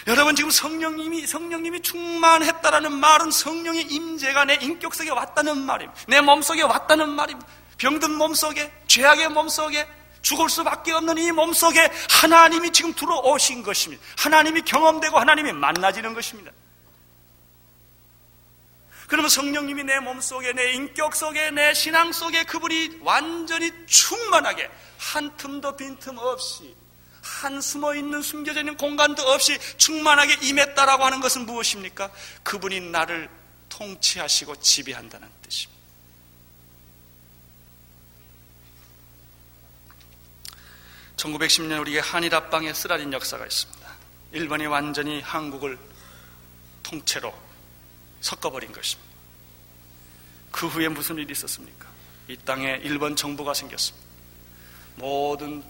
여러분 0.07 0.35
지금 0.35 0.49
성령님이 0.49 1.27
성령님이 1.27 1.81
충만했다라는 1.81 2.93
말은 2.93 3.29
성령의 3.29 3.83
임재가 3.91 4.45
내 4.45 4.57
인격 4.61 4.95
속에 4.95 5.09
왔다는 5.09 5.57
말입니다. 5.57 6.01
내 6.07 6.21
몸속에 6.21 6.61
왔다는 6.61 7.09
말입니다. 7.09 7.47
병든 7.77 8.13
몸속에 8.13 8.71
죄악의 8.87 9.29
몸속에 9.29 9.87
죽을 10.21 10.49
수밖에 10.49 10.93
없는 10.93 11.17
이 11.17 11.31
몸속에 11.31 11.91
하나님이 12.09 12.71
지금 12.71 12.93
들어오신 12.93 13.63
것입니다. 13.63 14.03
하나님이 14.17 14.61
경험되고 14.61 15.19
하나님이 15.19 15.51
만나지는 15.51 16.13
것입니다. 16.13 16.51
그러면 19.07 19.29
성령님이 19.29 19.85
내 19.85 19.99
몸속에 19.99 20.51
내 20.51 20.73
인격 20.73 21.15
속에 21.15 21.51
내 21.51 21.73
신앙 21.73 22.11
속에 22.11 22.43
그분이 22.43 22.99
완전히 23.01 23.71
충만하게 23.85 24.69
한 24.97 25.35
틈도 25.37 25.77
빈틈 25.77 26.17
없이 26.17 26.75
한 27.21 27.61
숨어 27.61 27.95
있는 27.95 28.21
숨겨져 28.21 28.59
있는 28.59 28.75
공간도 28.75 29.23
없이 29.23 29.57
충만하게 29.77 30.45
임했다라고 30.47 31.05
하는 31.05 31.21
것은 31.21 31.45
무엇입니까? 31.45 32.11
그분이 32.43 32.81
나를 32.81 33.29
통치하시고 33.69 34.57
지배한다는 34.57 35.29
뜻입니다. 35.41 35.77
(1910년) 41.15 41.79
우리의 41.81 42.01
한일 42.01 42.35
합방에 42.35 42.73
쓰라린 42.73 43.11
역사가 43.11 43.45
있습니다 43.45 43.87
일본이 44.33 44.67
완전히 44.67 45.19
한국을 45.21 45.79
통째로 46.83 47.46
섞어버린 48.21 48.71
것입니다 48.71 49.07
그 50.51 50.67
후에 50.67 50.87
무슨 50.87 51.17
일이 51.17 51.31
있었습니까? 51.31 51.87
이 52.27 52.37
땅에 52.37 52.79
일본 52.83 53.15
정부가 53.15 53.53
생겼습니다 53.53 54.07
모든 54.97 55.63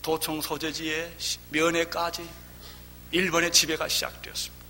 도청 0.00 0.40
소재지의 0.40 1.16
면회까지 1.50 2.28
일본의 3.12 3.52
지배가 3.52 3.88
시작되었습니다. 3.88 4.62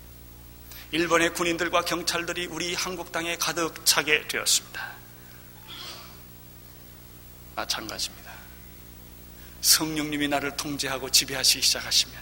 일본의 0.91 1.33
군인들과 1.33 1.85
경찰들이 1.85 2.45
우리 2.47 2.75
한국 2.75 3.11
땅에 3.11 3.35
가득 3.37 3.85
차게 3.85 4.27
되었습니다. 4.27 4.93
마찬가지입니다. 7.55 8.31
성령님이 9.61 10.27
나를 10.27 10.55
통제하고 10.57 11.09
지배하시기 11.09 11.61
시작하시면 11.61 12.21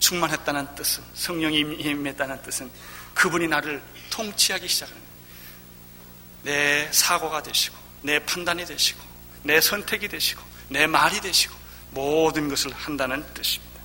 충만했다는 0.00 0.74
뜻은 0.74 1.04
성령이 1.14 1.58
임했다는 1.58 2.42
뜻은 2.42 2.70
그분이 3.14 3.48
나를 3.48 3.82
통치하기 4.10 4.68
시작하는 4.68 5.02
내 6.42 6.90
사고가 6.92 7.42
되시고 7.42 7.76
내 8.02 8.18
판단이 8.18 8.66
되시고 8.66 9.00
내 9.42 9.60
선택이 9.60 10.08
되시고 10.08 10.42
내 10.68 10.86
말이 10.86 11.20
되시고 11.20 11.54
모든 11.90 12.48
것을 12.48 12.72
한다는 12.72 13.24
뜻입니다. 13.34 13.80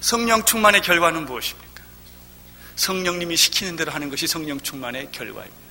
성령 0.00 0.44
충만의 0.44 0.82
결과는 0.82 1.24
무엇입니까? 1.26 1.82
성령님이 2.76 3.36
시키는 3.36 3.76
대로 3.76 3.92
하는 3.92 4.10
것이 4.10 4.26
성령 4.26 4.60
충만의 4.60 5.10
결과입니다. 5.12 5.64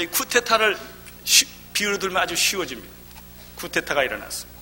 이 0.00 0.06
쿠테타를 0.06 0.78
비유로 1.72 1.98
들면 1.98 2.22
아주 2.22 2.34
쉬워집니다. 2.34 2.94
쿠테타가 3.56 4.02
일어났습니다. 4.04 4.60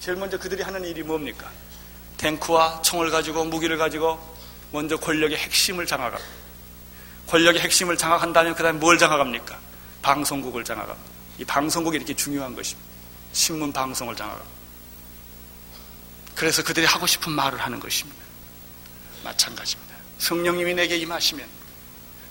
제일 0.00 0.16
먼저 0.16 0.38
그들이 0.38 0.62
하는 0.62 0.84
일이 0.84 1.02
뭡니까? 1.02 1.50
탱크와 2.16 2.82
총을 2.82 3.10
가지고 3.10 3.44
무기를 3.44 3.76
가지고 3.76 4.18
먼저 4.72 4.96
권력의 4.96 5.36
핵심을 5.38 5.86
장악합니다. 5.86 6.32
권력의 7.28 7.60
핵심을 7.60 7.96
장악한다면 7.96 8.54
그 8.54 8.62
다음에 8.62 8.78
뭘 8.78 8.98
장악합니까? 8.98 9.58
방송국을 10.02 10.64
장악합니다. 10.64 11.12
이 11.38 11.44
방송국이 11.44 11.96
이렇게 11.96 12.14
중요한 12.14 12.54
것입니다. 12.54 12.90
신문 13.32 13.72
방송을 13.72 14.16
장악하고 14.16 14.62
그래서 16.34 16.62
그들이 16.62 16.86
하고 16.86 17.06
싶은 17.06 17.32
말을 17.32 17.60
하는 17.60 17.78
것입니다. 17.78 18.20
마찬가지입니다. 19.24 19.94
성령님이 20.18 20.74
내게 20.74 20.96
임하시면 20.96 21.46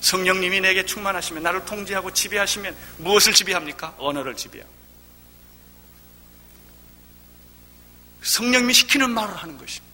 성령님이 0.01 0.62
내게 0.62 0.86
충만하시면 0.86 1.43
나를 1.43 1.65
통제하고 1.65 2.12
지배하시면 2.12 2.75
무엇을 2.97 3.34
지배합니까? 3.34 3.95
언어를 3.97 4.36
지배하고 4.36 4.69
성령님이 8.23 8.73
시키는 8.73 9.12
말을 9.12 9.36
하는 9.36 9.58
것입니다. 9.58 9.90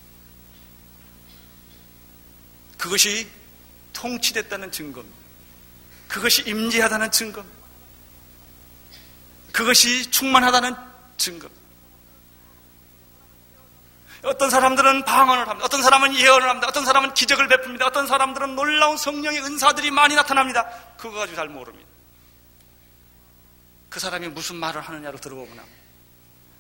그것이 2.78 3.28
통치됐다는 3.94 4.72
증거입니다. 4.72 5.18
그것이 6.08 6.44
임재하다는 6.48 7.12
증거입니다. 7.12 7.58
그것이 9.58 10.12
충만하다는 10.12 10.76
증거. 11.18 11.50
어떤 14.24 14.52
사람들은 14.52 15.04
방언을 15.04 15.48
합니다. 15.48 15.66
어떤 15.66 15.82
사람은 15.82 16.14
예언을 16.16 16.48
합니다. 16.48 16.68
어떤 16.68 16.86
사람은 16.86 17.16
기적을 17.16 17.48
베풉니다. 17.48 17.88
어떤 17.88 18.06
사람들은 18.06 18.56
놀라운 18.56 18.98
성령의 18.98 19.42
은사들이 19.42 19.90
많이 19.90 20.14
나타납니다. 20.14 20.70
그거 20.98 21.18
가지고 21.18 21.38
잘 21.38 21.50
모릅니다. 21.50 21.90
그 23.90 24.00
사람이 24.00 24.28
무슨 24.28 24.58
말을 24.58 24.82
하느냐로 24.82 25.18
들어보면 25.18 25.64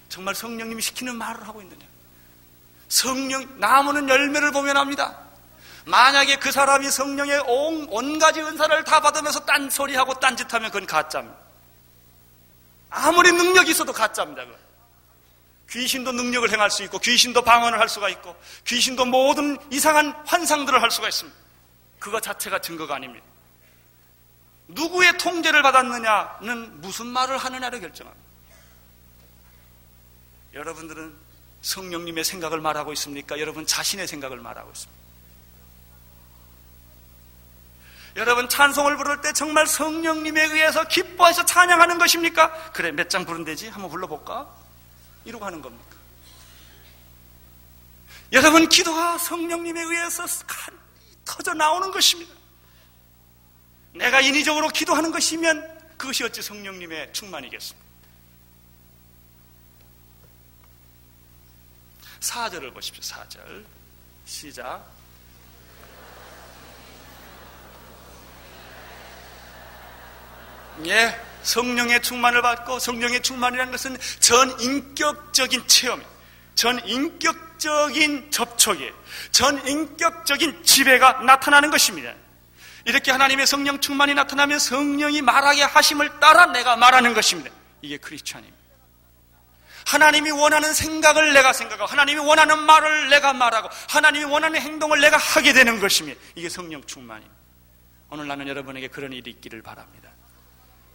정말 0.09 0.33
성령님이 0.33 0.81
시키는 0.81 1.15
말을 1.15 1.47
하고 1.47 1.61
있느냐. 1.61 1.85
성령, 2.89 3.59
나무는 3.59 4.09
열매를 4.09 4.51
보면 4.51 4.75
합니다. 4.75 5.26
만약에 5.87 6.35
그 6.35 6.51
사람이 6.51 6.91
성령의 6.91 7.39
온, 7.47 7.87
온 7.89 8.19
가지 8.19 8.41
은사를 8.41 8.83
다 8.83 8.99
받으면서 8.99 9.45
딴소리하고 9.45 10.19
딴짓하면 10.19 10.69
그건 10.69 10.85
가짜입니다. 10.85 11.37
아무리 12.89 13.31
능력이 13.31 13.71
있어도 13.71 13.93
가짜입니다. 13.93 14.43
귀신도 15.69 16.11
능력을 16.11 16.51
행할 16.51 16.69
수 16.71 16.83
있고 16.83 16.99
귀신도 16.99 17.41
방언을 17.41 17.79
할 17.79 17.87
수가 17.87 18.09
있고 18.09 18.35
귀신도 18.65 19.05
모든 19.05 19.57
이상한 19.71 20.11
환상들을 20.25 20.81
할 20.81 20.91
수가 20.91 21.07
있습니다. 21.07 21.37
그거 21.99 22.19
자체가 22.19 22.59
증거가 22.59 22.95
아닙니다. 22.95 23.25
누구의 24.67 25.17
통제를 25.17 25.61
받았느냐는 25.61 26.81
무슨 26.81 27.07
말을 27.07 27.37
하느냐를 27.37 27.79
결정합니다. 27.79 28.27
여러분들은 30.53 31.15
성령님의 31.61 32.25
생각을 32.25 32.59
말하고 32.59 32.91
있습니까? 32.93 33.39
여러분 33.39 33.65
자신의 33.65 34.05
생각을 34.07 34.37
말하고 34.39 34.69
있습니다. 34.71 34.96
여러분 38.17 38.49
찬송을 38.49 38.97
부를 38.97 39.21
때 39.21 39.31
정말 39.31 39.67
성령님에 39.67 40.45
의해서 40.45 40.83
기뻐해서 40.87 41.45
찬양하는 41.45 41.99
것입니까? 41.99 42.71
그래 42.71 42.91
몇 42.91 43.09
장 43.09 43.23
부른 43.25 43.45
되지? 43.45 43.69
한번 43.69 43.91
불러볼까? 43.91 44.47
이러고 45.23 45.45
하는 45.45 45.61
겁니까? 45.61 45.95
여러분 48.33 48.67
기도가 48.67 49.17
성령님에 49.19 49.81
의해서 49.81 50.25
터져 51.23 51.53
나오는 51.53 51.91
것입니다. 51.91 52.33
내가 53.93 54.19
인위적으로 54.21 54.67
기도하는 54.69 55.11
것이면 55.11 55.77
그것이 55.97 56.23
어찌 56.23 56.41
성령님의 56.41 57.13
충만이겠습니까? 57.13 57.85
4절을 62.19 62.73
보십시오. 62.73 63.01
4절. 63.01 63.63
시작. 64.25 64.96
예, 70.85 71.19
성령의 71.43 72.01
충만을 72.01 72.41
받고 72.41 72.79
성령의 72.79 73.21
충만이라는 73.21 73.71
것은 73.71 73.97
전 74.19 74.59
인격적인 74.59 75.67
체험, 75.67 76.03
전 76.55 76.85
인격적인 76.85 78.31
접촉이에요. 78.31 78.93
전 79.31 79.65
인격적인 79.67 80.63
지배가 80.63 81.21
나타나는 81.23 81.71
것입니다. 81.71 82.13
이렇게 82.85 83.11
하나님의 83.11 83.47
성령 83.47 83.79
충만이 83.79 84.13
나타나면 84.13 84.59
성령이 84.59 85.21
말하게 85.21 85.63
하심을 85.63 86.19
따라 86.19 86.45
내가 86.47 86.75
말하는 86.75 87.13
것입니다. 87.13 87.51
이게 87.81 87.97
크리스천입니다. 87.97 88.57
하나님이 89.85 90.31
원하는 90.31 90.73
생각을 90.73 91.33
내가 91.33 91.53
생각하고 91.53 91.89
하나님이 91.89 92.19
원하는 92.19 92.59
말을 92.59 93.09
내가 93.09 93.31
말하고 93.33 93.69
하나님이 93.89 94.25
원하는 94.25 94.59
행동을 94.59 94.99
내가 94.99 95.15
하게 95.17 95.53
되는 95.53 95.79
것입니다. 95.79 96.19
이게 96.35 96.49
성령 96.49 96.83
충만입니다. 96.85 97.33
오늘 98.09 98.27
나는 98.27 98.47
여러분에게 98.47 98.87
그런 98.87 99.13
일이 99.13 99.31
있기를 99.31 99.61
바랍니다. 99.61 100.09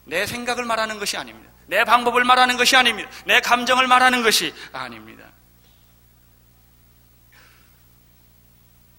내 0.05 0.27
생각을 0.27 0.65
말하는 0.65 0.99
것이 0.99 1.17
아닙니다. 1.17 1.51
내 1.67 1.85
방법을 1.85 2.25
말하는 2.25 2.57
것이 2.57 2.77
아닙니다. 2.77 3.11
내 3.25 3.41
감정을 3.41 3.87
말하는 3.87 4.23
것이 4.23 4.53
아닙니다. 4.73 5.31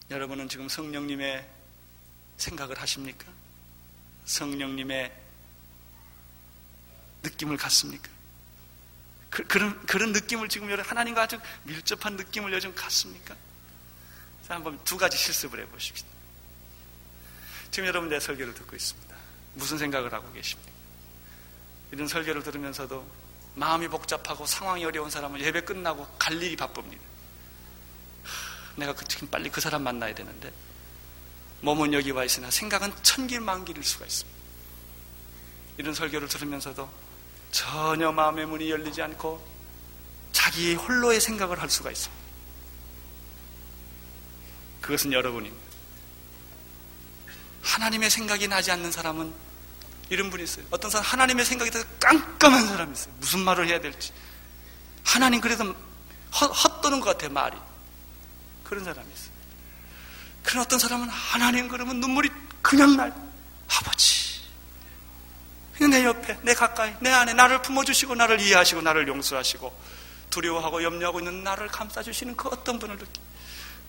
여러분은 0.10 0.48
지금 0.48 0.70
성령님의 0.70 1.48
생각을 2.38 2.80
하십니까? 2.80 3.26
성령님의 4.26 5.12
느낌을 7.24 7.58
갖습니까? 7.58 8.10
그, 9.30 9.58
런 9.58 9.86
그런 9.88 10.12
느낌을 10.12 10.50
지금 10.50 10.70
여러분 10.70 10.90
하나님과 10.90 11.24
아주 11.24 11.40
밀접한 11.64 12.16
느낌을 12.18 12.54
요즘 12.54 12.76
갖습니까? 12.76 13.36
자, 14.48 14.56
한번 14.56 14.80
두 14.84 14.98
가지 14.98 15.18
실습을 15.18 15.60
해 15.60 15.66
보십시다. 15.68 16.08
지금 17.72 17.88
여러분 17.88 18.10
내 18.10 18.20
설교를 18.20 18.54
듣고 18.54 18.76
있습니다. 18.76 19.16
무슨 19.56 19.80
생각을 19.80 20.14
하고 20.14 20.32
계십니까? 20.34 20.73
이런 21.94 22.08
설교를 22.08 22.42
들으면서도 22.42 23.08
마음이 23.54 23.88
복잡하고 23.88 24.48
상황이 24.48 24.84
어려운 24.84 25.12
사람은 25.12 25.40
예배 25.40 25.62
끝나고 25.62 26.08
갈 26.18 26.42
일이 26.42 26.56
바쁩니다. 26.56 27.04
내가 28.76 28.94
그, 28.94 29.06
지금 29.06 29.28
빨리 29.28 29.48
그 29.52 29.62
사람 29.62 29.84
만나야 29.84 30.16
되는데 30.16 30.52
몸은 31.62 31.94
여기 31.94 32.10
와 32.10 32.24
있으나 32.24 32.50
생각은 32.50 32.92
천길 33.04 33.42
만길일 33.42 33.84
수가 33.84 34.08
있습니다. 34.08 34.40
이런 35.78 35.94
설교를 35.94 36.28
들으면서도 36.28 36.90
전혀 37.52 38.12
마음의 38.12 38.48
문이 38.48 38.72
열리지 38.72 39.00
않고 39.04 39.48
자기 40.32 40.74
홀로의 40.74 41.22
생각을 41.22 41.62
할 41.62 41.70
수가 41.70 41.92
있습니다. 41.92 42.24
그것은 44.82 45.14
여러분입니다. 45.14 45.64
하나님의 47.62 48.10
생각이 48.10 48.48
나지 48.48 48.72
않는 48.72 48.92
사람은 48.92 49.43
이런 50.14 50.30
분이 50.30 50.44
있어요. 50.44 50.66
어떤 50.70 50.92
사람 50.92 51.06
하나님의 51.06 51.44
생각이 51.44 51.72
더 51.72 51.84
깜깜한 52.00 52.68
사람이 52.68 52.94
있어요. 52.94 53.14
무슨 53.20 53.40
말을 53.40 53.68
해야 53.68 53.82
될지. 53.82 54.14
하나님 55.04 55.42
그래도 55.42 55.76
헛도는 56.32 57.00
것 57.00 57.06
같아요, 57.06 57.32
말이. 57.32 57.58
그런 58.64 58.84
사람이 58.84 59.08
있어요. 59.12 59.34
그런 60.44 60.64
어떤 60.64 60.78
사람은 60.78 61.10
하나님 61.10 61.68
그러면 61.68 62.00
눈물이 62.00 62.30
그냥 62.62 62.96
날. 62.96 63.14
아버지. 63.68 64.44
내 65.80 66.06
옆에, 66.06 66.38
내 66.44 66.54
가까이, 66.54 66.94
내 67.02 67.10
안에 67.10 67.34
나를 67.34 67.62
품어주시고 67.62 68.16
나를 68.16 68.40
이해하시고 68.40 68.82
나를 68.82 69.08
용서하시고 69.08 69.82
두려워하고 70.30 70.84
염려하고 70.84 71.20
있는 71.20 71.44
나를 71.44 71.68
감싸주시는 71.68 72.38
그 72.38 72.48
어떤 72.50 72.80
분을 72.80 72.98
느끼 72.98 73.20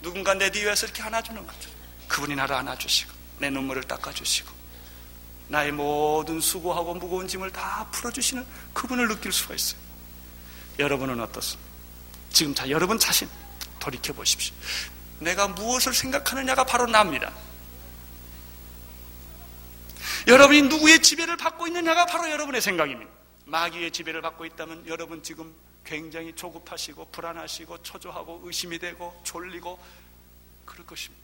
누군가 0.02 0.34
내 0.34 0.50
뒤에서 0.50 0.86
이렇게 0.86 1.02
안아주는 1.02 1.46
거죠. 1.46 1.70
그분이 2.08 2.34
나를 2.34 2.56
안아주시고 2.56 3.12
내 3.38 3.50
눈물을 3.50 3.84
닦아주시고 3.84 4.63
나의 5.48 5.72
모든 5.72 6.40
수고하고 6.40 6.94
무거운 6.94 7.28
짐을 7.28 7.50
다 7.50 7.86
풀어주시는 7.92 8.46
그분을 8.72 9.08
느낄 9.08 9.32
수가 9.32 9.54
있어요. 9.54 9.80
여러분은 10.78 11.20
어떻습니까? 11.20 11.70
지금 12.30 12.54
자, 12.54 12.68
여러분 12.68 12.98
자신 12.98 13.28
돌이켜 13.78 14.12
보십시오. 14.12 14.54
내가 15.20 15.48
무엇을 15.48 15.94
생각하느냐가 15.94 16.64
바로 16.64 16.86
납니다. 16.86 17.32
여러분이 20.26 20.62
누구의 20.62 21.02
지배를 21.02 21.36
받고 21.36 21.66
있느냐가 21.66 22.06
바로 22.06 22.30
여러분의 22.30 22.60
생각입니다. 22.60 23.10
마귀의 23.44 23.90
지배를 23.90 24.22
받고 24.22 24.46
있다면 24.46 24.86
여러분 24.88 25.22
지금 25.22 25.54
굉장히 25.84 26.34
조급하시고 26.34 27.10
불안하시고 27.10 27.82
초조하고 27.82 28.40
의심이 28.44 28.78
되고 28.78 29.20
졸리고 29.22 29.78
그럴 30.64 30.86
것입니다. 30.86 31.22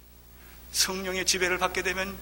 성령의 0.73 1.25
지배를 1.25 1.59
받게 1.59 1.83
되면 1.83 2.17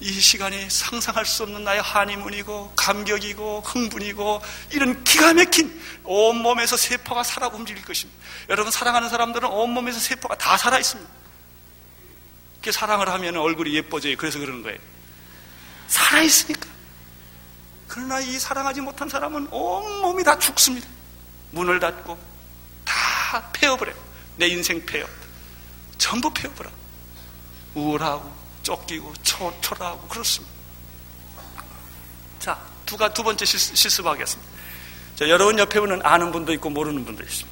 이 0.00 0.20
시간이 0.20 0.68
상상할 0.68 1.24
수 1.24 1.44
없는 1.44 1.62
나의 1.64 1.80
한이문이고 1.80 2.72
감격이고 2.74 3.60
흥분이고 3.64 4.42
이런 4.72 5.04
기가 5.04 5.32
막힌 5.32 5.80
온몸에서 6.04 6.76
세포가 6.76 7.22
살아 7.22 7.48
움직일 7.48 7.84
것입니다. 7.84 8.20
여러분 8.48 8.72
사랑하는 8.72 9.08
사람들은 9.08 9.48
온몸에서 9.48 10.00
세포가 10.00 10.36
다 10.36 10.56
살아 10.56 10.78
있습니다. 10.78 11.08
이렇게 12.54 12.72
사랑을 12.72 13.08
하면 13.08 13.36
얼굴이 13.36 13.74
예뻐져요. 13.74 14.16
그래서 14.16 14.38
그러는 14.38 14.62
거예요. 14.62 14.78
살아 15.88 16.22
있으니까. 16.22 16.66
그러나 17.86 18.20
이 18.20 18.38
사랑하지 18.38 18.80
못한 18.80 19.08
사람은 19.08 19.48
온몸이 19.50 20.24
다 20.24 20.38
죽습니다. 20.38 20.88
문을 21.50 21.78
닫고 21.78 22.18
다 22.84 23.50
폐업을 23.52 23.88
해요. 23.88 23.96
내 24.36 24.46
인생 24.48 24.84
폐업. 24.86 25.08
전부 25.98 26.32
폐업을 26.32 26.66
하고. 26.66 26.76
우울하고, 27.74 28.41
쫓기고, 28.62 29.12
초, 29.22 29.52
초라하고, 29.60 30.08
그렇습니다. 30.08 30.52
자, 32.38 32.58
두가 32.86 33.12
두 33.12 33.22
번째 33.22 33.44
실습, 33.44 33.76
실습하겠습니다. 33.76 34.52
자, 35.16 35.28
여러분 35.28 35.58
옆에 35.58 35.78
분은 35.78 36.00
아는 36.04 36.32
분도 36.32 36.52
있고 36.54 36.70
모르는 36.70 37.04
분도 37.04 37.22
있습니다. 37.22 37.50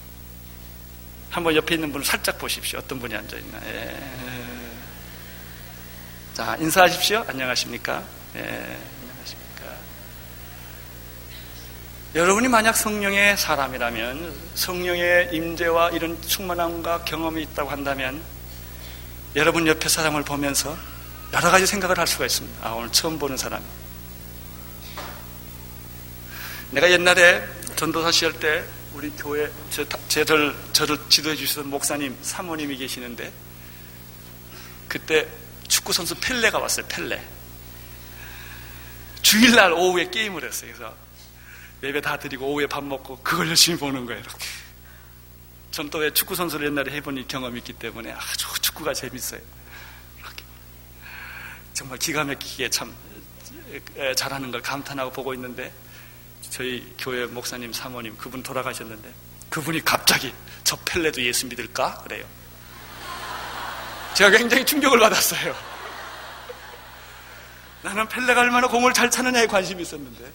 한번 1.31 1.55
옆에 1.55 1.77
있는 1.77 1.93
분을 1.93 2.05
살짝 2.05 2.39
보십시오. 2.39 2.81
어떤 2.81 2.99
분이 2.99 3.15
앉아 3.15 3.37
있나. 3.37 3.59
예. 3.67 3.97
자, 6.35 6.57
인사하십시오. 6.59 7.25
안녕하십니까. 7.29 8.03
예, 8.35 8.41
안녕하십니까. 8.41 9.77
여러분이 12.17 12.49
만약 12.49 12.77
성령의 12.77 13.37
사람이라면 13.37 14.51
성령의 14.55 15.31
임재와 15.33 15.91
이런 15.91 16.21
충만함과 16.23 17.05
경험이 17.05 17.43
있다고 17.43 17.71
한다면 17.71 18.21
여러분 19.37 19.67
옆에 19.69 19.89
사람을 19.89 20.25
보면서 20.25 20.77
여러 21.33 21.51
가지 21.51 21.67
생각을 21.67 21.99
할 21.99 22.07
수가 22.07 22.27
있습니다. 22.27 22.67
아, 22.67 22.73
오늘 22.73 22.91
처음 22.93 23.19
보는 23.19 23.37
사람. 23.37 23.63
내가 26.73 26.91
옛날에 26.91 27.47
전도사 27.77 28.11
시절 28.13 28.33
때 28.39 28.65
우리 28.95 29.11
교회 29.11 29.51
저, 29.71 29.85
저를, 30.09 30.55
저를 30.73 30.99
지도해 31.09 31.37
주시던 31.37 31.69
목사님, 31.69 32.17
사모님이 32.23 32.77
계시는데 32.77 33.33
그때 34.89 35.29
축구선수 35.69 36.17
펠레가 36.17 36.59
왔어요, 36.59 36.87
펠레. 36.89 37.23
주일날 39.23 39.73
오후에 39.73 40.11
게임을 40.11 40.45
했어요. 40.45 40.73
그래서 40.75 40.95
예배 41.83 42.01
다 42.01 42.19
드리고 42.19 42.47
오후에 42.47 42.67
밥 42.67 42.83
먹고 42.83 43.19
그걸 43.23 43.49
열심히 43.49 43.79
보는 43.79 44.05
거예요. 44.07 44.21
이렇게. 44.21 44.39
전 45.71 45.89
또 45.89 45.99
왜 46.01 46.13
축구 46.13 46.35
선수를 46.35 46.67
옛날에 46.67 46.91
해본 46.93 47.29
경험이 47.29 47.59
있기 47.59 47.75
때문에 47.75 48.11
아주 48.11 48.49
축구가 48.61 48.93
재밌어요. 48.93 49.41
정말 51.81 51.99
기가 51.99 52.25
막히게 52.25 52.69
참 52.69 52.95
잘하는 54.15 54.51
걸 54.51 54.61
감탄하고 54.61 55.13
보고 55.13 55.33
있는데 55.33 55.73
저희 56.51 56.95
교회 56.99 57.25
목사님 57.25 57.73
사모님 57.73 58.19
그분 58.19 58.43
돌아가셨는데 58.43 59.11
그분이 59.49 59.83
갑자기 59.83 60.35
저 60.63 60.77
펠레도 60.85 61.23
예수 61.23 61.47
믿을까? 61.47 62.03
그래요. 62.03 62.27
제가 64.13 64.37
굉장히 64.37 64.67
충격을 64.67 64.99
받았어요. 64.99 65.57
나는 67.81 68.07
펠레가 68.09 68.43
얼마나 68.43 68.69
공을 68.69 68.93
잘 68.93 69.11
차느냐에 69.11 69.47
관심이 69.47 69.81
있었는데 69.81 70.31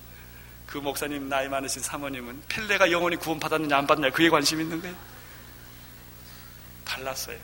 그 0.66 0.80
목사님 0.80 1.30
나이 1.30 1.48
많으신 1.48 1.84
사모님은 1.84 2.42
펠레가 2.50 2.90
영원히 2.90 3.18
구원 3.18 3.40
받았느냐 3.40 3.78
안 3.78 3.86
받느냐 3.86 4.12
그에 4.12 4.30
관심 4.30 4.62
있는 4.62 4.82
거예요. 4.82 4.96
달랐어요. 6.86 7.38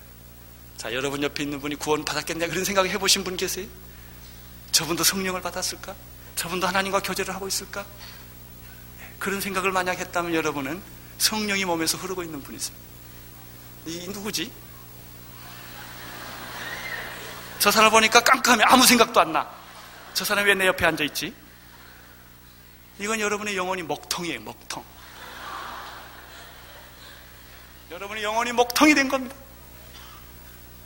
자, 0.78 0.92
여러분 0.92 1.22
옆에 1.22 1.44
있는 1.44 1.60
분이 1.60 1.76
구원 1.76 2.04
받았겠냐 2.04 2.48
그런 2.48 2.66
생각 2.66 2.88
해보신 2.88 3.24
분 3.24 3.38
계세요? 3.38 3.68
저분도 4.72 5.04
성령을 5.04 5.42
받았을까? 5.42 5.96
저분도 6.36 6.68
하나님과 6.68 7.02
교제를 7.02 7.34
하고 7.36 7.48
있을까? 7.48 7.86
예, 9.02 9.14
그런 9.20 9.42
생각을 9.42 9.72
만약 9.72 10.00
했다면 10.00 10.34
여러분은 10.34 10.82
성령이 11.18 11.66
몸에서 11.66 11.98
흐르고 11.98 12.24
있는 12.24 12.42
분이세요. 12.42 12.76
이 13.86 14.08
누구지? 14.08 14.52
저 17.60 17.70
사람 17.70 17.92
보니까 17.92 18.20
깜깜해. 18.22 18.64
아무 18.66 18.86
생각도 18.86 19.20
안 19.20 19.34
나. 19.34 19.48
저 20.14 20.26
사람이 20.26 20.48
왜 20.48 20.56
내 20.56 20.66
옆에 20.68 20.86
앉아있지? 20.86 21.34
이건 23.00 23.20
여러분의 23.20 23.56
영혼이 23.56 23.84
먹통이에요, 23.84 24.42
먹통. 24.42 24.84
여러분의 27.92 28.24
영혼이 28.24 28.52
먹통이 28.54 28.94
된 28.96 29.10
겁니다. 29.10 29.36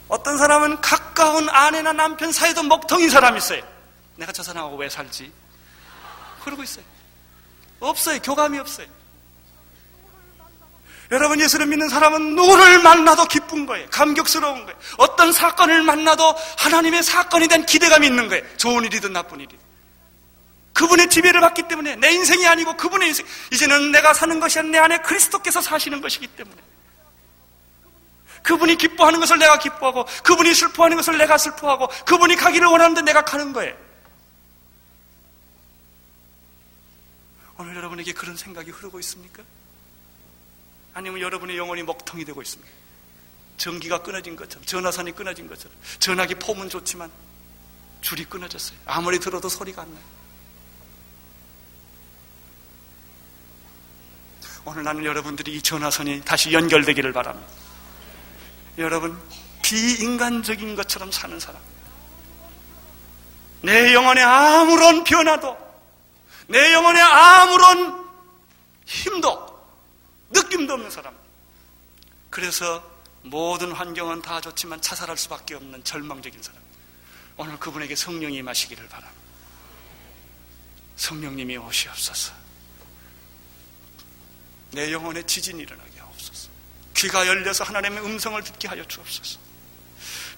어떤 0.07 0.37
사람은 0.37 0.81
가까운 0.81 1.49
아내나 1.49 1.93
남편 1.93 2.31
사이도 2.31 2.63
먹통인 2.63 3.09
사람이 3.09 3.37
있어요. 3.37 3.74
내가 4.17 4.31
저 4.31 4.43
사람하고 4.43 4.77
왜 4.77 4.89
살지? 4.89 5.31
그러고 6.43 6.63
있어요. 6.63 6.85
없어요. 7.79 8.19
교감이 8.21 8.57
없어요. 8.59 8.87
여러분 11.11 11.39
예수를 11.39 11.67
믿는 11.67 11.87
사람은 11.89 12.35
누구를 12.35 12.79
만나도 12.81 13.25
기쁜 13.25 13.65
거예요. 13.65 13.87
감격스러운 13.91 14.65
거예요. 14.65 14.79
어떤 14.97 15.31
사건을 15.31 15.83
만나도 15.83 16.35
하나님의 16.57 17.03
사건이 17.03 17.47
된 17.47 17.65
기대감이 17.65 18.07
있는 18.07 18.27
거예요. 18.27 18.43
좋은 18.57 18.83
일이든 18.85 19.13
나쁜 19.13 19.39
일이든. 19.39 19.65
그분의 20.73 21.09
지배를 21.09 21.39
받기 21.41 21.67
때문에 21.67 21.95
내 21.95 22.11
인생이 22.11 22.47
아니고 22.47 22.75
그분의 22.75 23.09
인생. 23.09 23.25
이제는 23.51 23.91
내가 23.91 24.13
사는 24.13 24.39
것이 24.39 24.59
아니라 24.59 24.71
내 24.71 24.77
안에 24.79 24.97
그리스도께서 25.03 25.61
사시는 25.61 26.01
것이기 26.01 26.27
때문에. 26.27 26.57
그분이 28.43 28.77
기뻐하는 28.77 29.19
것을 29.19 29.39
내가 29.39 29.57
기뻐하고 29.57 30.05
그분이 30.23 30.53
슬퍼하는 30.53 30.97
것을 30.97 31.17
내가 31.17 31.37
슬퍼하고 31.37 31.87
그분이 32.05 32.35
가기를 32.35 32.67
원하는데 32.67 33.01
내가 33.01 33.23
가는 33.23 33.53
거예요. 33.53 33.84
오늘 37.75 37.83
여러분에게 37.83 38.13
그런 38.13 38.37
생각이 38.37 38.71
흐르고 38.71 38.99
있습니까? 39.01 39.43
아니면 40.93 41.19
여러분의 41.19 41.57
영혼이 41.57 41.83
먹통이 41.83 42.23
되고 42.23 42.41
있습니까? 42.41 42.71
전기가 43.57 44.01
끊어진 44.01 44.37
것처럼 44.37 44.65
전화선이 44.65 45.11
끊어진 45.11 45.47
것처럼 45.47 45.75
전화기 45.99 46.35
폼은 46.35 46.69
좋지만 46.69 47.11
줄이 47.99 48.23
끊어졌어요. 48.23 48.77
아무리 48.85 49.19
들어도 49.19 49.49
소리가 49.49 49.81
안 49.81 49.93
나요. 49.93 50.03
오늘 54.63 54.83
나는 54.83 55.03
여러분들이 55.03 55.55
이 55.55 55.61
전화선이 55.61 56.21
다시 56.23 56.53
연결되기를 56.53 57.11
바랍니다. 57.11 57.51
여러분, 58.77 59.19
비인간적인 59.61 60.75
것처럼 60.75 61.11
사는 61.11 61.37
사람. 61.39 61.61
내 63.61 63.93
영혼에 63.93 64.21
아무런 64.21 65.03
변화도, 65.03 65.64
내 66.47 66.73
영혼에 66.73 66.99
아무런 66.99 68.05
힘도, 68.85 69.45
느낌도 70.29 70.73
없는 70.73 70.91
사람. 70.91 71.15
그래서 72.29 72.83
모든 73.23 73.71
환경은 73.71 74.21
다 74.21 74.39
좋지만 74.41 74.81
자살할 74.81 75.17
수밖에 75.17 75.55
없는 75.55 75.83
절망적인 75.83 76.41
사람. 76.41 76.61
오늘 77.37 77.57
그분에게 77.59 77.95
성령이 77.95 78.41
마시기를 78.41 78.87
바랍니다. 78.87 79.15
성령님이 80.95 81.57
오시옵소서. 81.57 82.33
내 84.71 84.91
영혼에 84.91 85.23
지진이 85.23 85.61
일어나게 85.63 85.99
하옵소서. 85.99 86.49
귀가 86.95 87.27
열려서 87.27 87.63
하나님의 87.63 88.05
음성을 88.05 88.41
듣게 88.43 88.67
하여 88.67 88.85
주옵소서. 88.85 89.39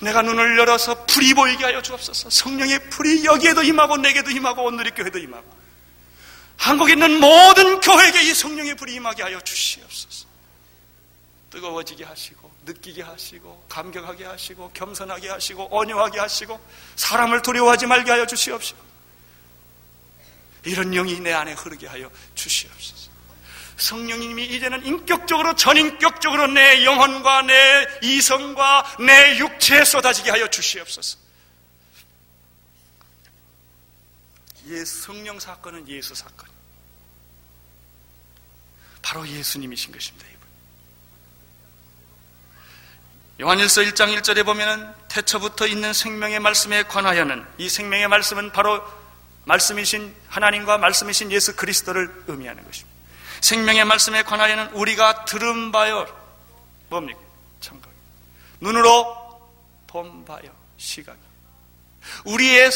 내가 0.01 0.21
눈을 0.21 0.57
열어서 0.57 1.05
불이 1.05 1.33
보이게 1.33 1.63
하여 1.65 1.81
주옵소서. 1.81 2.29
성령의 2.29 2.89
불이 2.89 3.25
여기에도 3.25 3.63
임하고 3.63 3.97
내게도 3.97 4.31
임하고 4.31 4.63
오늘의 4.63 4.93
교회도 4.95 5.19
임하고 5.19 5.57
한국에 6.57 6.93
있는 6.93 7.19
모든 7.19 7.79
교회에게 7.79 8.23
이 8.23 8.33
성령의 8.33 8.75
불이 8.75 8.95
임하게 8.95 9.23
하여 9.23 9.39
주시옵소서. 9.41 10.27
뜨거워지게 11.49 12.03
하시고 12.03 12.51
느끼게 12.65 13.01
하시고 13.01 13.65
감격하게 13.69 14.25
하시고 14.25 14.71
겸손하게 14.73 15.29
하시고 15.29 15.69
온유하게 15.71 16.19
하시고 16.19 16.59
사람을 16.97 17.41
두려워하지 17.41 17.85
말게 17.85 18.11
하여 18.11 18.25
주시옵시고 18.25 18.79
이런 20.65 20.91
영이 20.91 21.19
내 21.21 21.31
안에 21.31 21.53
흐르게 21.53 21.87
하여 21.87 22.11
주시옵소서. 22.35 23.07
성령님이 23.77 24.45
이제는 24.45 24.85
인격적으로 24.85 25.55
전인격적으로 25.55 26.47
내 26.47 26.83
영혼과 26.83 27.43
내 27.43 27.85
이성과 28.01 28.97
내 28.99 29.37
육체에 29.37 29.85
쏟아지게 29.85 30.31
하여 30.31 30.47
주시옵소서. 30.47 31.26
예, 34.67 34.83
성령 34.83 35.39
사건은 35.39 35.87
예수 35.87 36.13
사건. 36.13 36.47
바로 39.01 39.25
예수님이신 39.27 39.93
것입니다. 39.93 40.27
이분. 40.27 40.41
요한일서 43.39 43.81
1장 43.81 44.17
1절에 44.17 44.45
보면은 44.45 44.93
태초부터 45.07 45.67
있는 45.67 45.93
생명의 45.93 46.39
말씀에 46.39 46.83
관하여는 46.83 47.45
이 47.57 47.69
생명의 47.69 48.09
말씀은 48.09 48.51
바로 48.51 48.83
말씀이신 49.45 50.13
하나님과 50.27 50.77
말씀이신 50.79 51.31
예수 51.31 51.55
그리스도를 51.55 52.25
의미하는 52.27 52.65
것입니다. 52.65 52.97
생명의 53.39 53.85
말씀에 53.85 54.23
관하여는 54.23 54.71
우리가 54.71 55.23
들은 55.25 55.71
바요 55.71 56.05
뭡니까? 56.89 57.19
청각. 57.61 57.89
눈으로 58.59 59.39
본 59.87 60.25
바요 60.25 60.53
시각. 60.77 61.15
우리의 62.25 62.71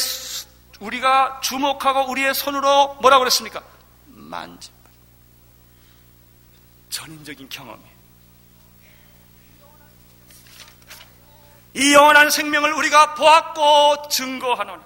우리가 0.82 1.40
주목하고 1.42 2.10
우리의 2.10 2.34
손으로 2.34 2.98
뭐라고 3.00 3.20
그랬습니까? 3.20 3.62
바. 4.30 4.46
전인적인 6.90 7.48
경험이에요. 7.48 7.92
이 11.74 11.94
영원한 11.94 12.28
생명을 12.28 12.72
우리가 12.74 13.14
보았고 13.14 14.08
증거하노니 14.08 14.82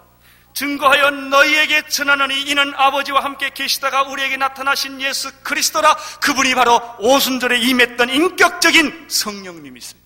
증거하여 0.55 1.11
너희에게 1.11 1.89
전하노니 1.89 2.43
이는 2.43 2.73
아버지와 2.77 3.25
함께 3.25 3.51
계시다가 3.51 4.05
우리에게 4.05 4.37
나타나신 4.37 5.01
예수 5.03 5.31
그리스도라 5.43 5.97
그분이 6.21 6.55
바로 6.55 6.81
오순절에 6.99 7.59
임했던 7.59 8.09
인격적인 8.09 9.09
성령님이세요. 9.11 10.06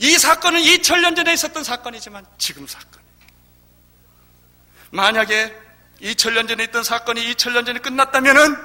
이 0.00 0.18
사건은 0.18 0.62
2000년 0.62 1.14
전에 1.14 1.34
있었던 1.34 1.62
사건이지만 1.62 2.26
지금 2.38 2.66
사건이에요. 2.66 3.10
만약에 4.92 5.54
2000년 6.00 6.48
전에 6.48 6.64
있던 6.64 6.82
사건이 6.82 7.22
2000년 7.34 7.66
전에 7.66 7.78
끝났다면은 7.80 8.56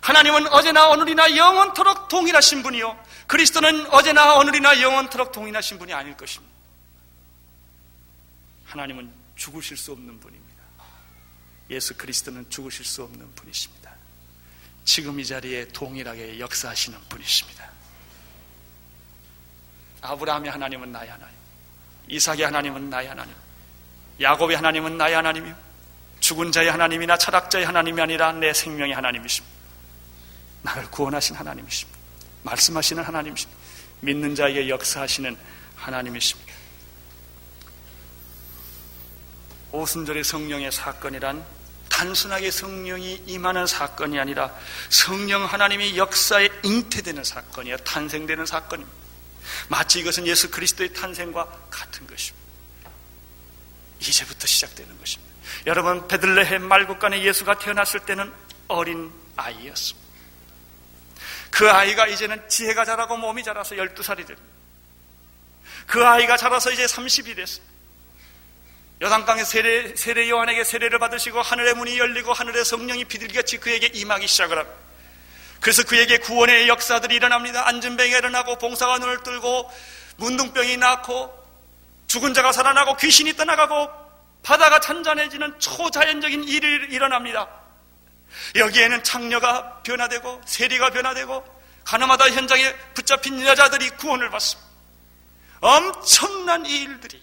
하나님은 0.00 0.48
어제나 0.48 0.88
오늘이나 0.88 1.36
영원토록 1.36 2.08
동일하신 2.08 2.64
분이요. 2.64 2.98
그리스도는 3.28 3.86
어제나 3.92 4.34
오늘이나 4.34 4.80
영원토록 4.82 5.30
동일하신 5.30 5.78
분이 5.78 5.92
아닐 5.92 6.16
것입니다. 6.16 6.52
하나님은 8.64 9.12
죽으실 9.36 9.76
수 9.76 9.92
없는 9.92 10.18
분입니다. 10.18 10.62
예수 11.70 11.96
그리스도는 11.96 12.50
죽으실 12.50 12.84
수 12.84 13.04
없는 13.04 13.32
분이십니다. 13.36 13.92
지금 14.84 15.20
이 15.20 15.24
자리에 15.24 15.68
동일하게 15.68 16.40
역사하시는 16.40 16.98
분이십니다. 17.08 17.61
아브라함의 20.02 20.50
하나님은 20.50 20.92
나의 20.92 21.10
하나님, 21.10 21.34
이삭의 22.08 22.42
하나님은 22.42 22.90
나의 22.90 23.08
하나님, 23.08 23.34
야곱의 24.20 24.56
하나님은 24.56 24.98
나의 24.98 25.14
하나님이요. 25.14 25.54
죽은 26.20 26.52
자의 26.52 26.70
하나님이나 26.70 27.16
철학자의 27.18 27.64
하나님이 27.64 28.00
아니라 28.00 28.32
내 28.32 28.52
생명의 28.52 28.94
하나님이십니다. 28.94 29.56
나를 30.62 30.90
구원하신 30.90 31.34
하나님이십니다. 31.34 31.98
말씀하시는 32.44 33.02
하나님이십니다. 33.02 33.60
믿는 34.00 34.34
자에게 34.34 34.68
역사하시는 34.68 35.36
하나님이십니다. 35.76 36.52
오순절의 39.72 40.22
성령의 40.22 40.70
사건이란 40.70 41.44
단순하게 41.88 42.50
성령이 42.50 43.22
임하는 43.26 43.66
사건이 43.66 44.18
아니라 44.18 44.54
성령 44.90 45.44
하나님이 45.44 45.96
역사에 45.96 46.48
잉태되는 46.62 47.24
사건이야 47.24 47.78
탄생되는 47.78 48.46
사건입니다. 48.46 49.01
마치 49.68 50.00
이것은 50.00 50.26
예수 50.26 50.50
그리스도의 50.50 50.92
탄생과 50.92 51.46
같은 51.70 52.06
것입니다. 52.06 52.42
이제부터 54.00 54.46
시작되는 54.46 54.98
것입니다. 54.98 55.32
여러분 55.66 56.08
베들레헴 56.08 56.66
말국간에 56.66 57.22
예수가 57.22 57.58
태어났을 57.58 58.00
때는 58.00 58.32
어린 58.68 59.12
아이였습니다. 59.36 60.02
그 61.50 61.70
아이가 61.70 62.06
이제는 62.06 62.48
지혜가 62.48 62.84
자라고 62.84 63.16
몸이 63.16 63.44
자라서 63.44 63.74
12살이 63.76 64.26
됩니다. 64.26 64.42
그 65.86 66.04
아이가 66.06 66.36
자라서 66.36 66.70
이제 66.70 66.86
30이 66.86 67.36
됐습니다. 67.36 67.72
여당강의 69.02 69.44
세례, 69.44 69.96
세례 69.96 70.30
요한에게 70.30 70.64
세례를 70.64 70.98
받으시고 71.00 71.42
하늘의 71.42 71.74
문이 71.74 71.98
열리고 71.98 72.32
하늘의 72.32 72.64
성령이 72.64 73.04
비둘기같이 73.04 73.58
그에게 73.58 73.88
임하기 73.88 74.26
시작을 74.28 74.58
합니다. 74.58 74.78
그래서 75.62 75.84
그에게 75.84 76.18
구원의 76.18 76.68
역사들이 76.68 77.14
일어납니다. 77.14 77.68
안전병이 77.68 78.10
일어나고 78.10 78.58
봉사가 78.58 78.98
눈을 78.98 79.22
뜨고 79.22 79.70
문둥병이 80.16 80.76
낳고 80.76 81.32
죽은 82.08 82.34
자가 82.34 82.50
살아나고 82.50 82.96
귀신이 82.96 83.36
떠나가고 83.36 83.88
바다가 84.42 84.80
잔잔해지는 84.80 85.60
초자연적인 85.60 86.44
일이 86.44 86.92
일어납니다. 86.92 87.48
여기에는 88.56 89.04
창녀가 89.04 89.82
변화되고 89.84 90.42
세리가 90.44 90.90
변화되고 90.90 91.62
가나마다 91.84 92.28
현장에 92.28 92.74
붙잡힌 92.94 93.40
여자들이 93.46 93.90
구원을 93.90 94.30
받습니다. 94.30 94.68
엄청난 95.60 96.66
이 96.66 96.82
일들이 96.82 97.22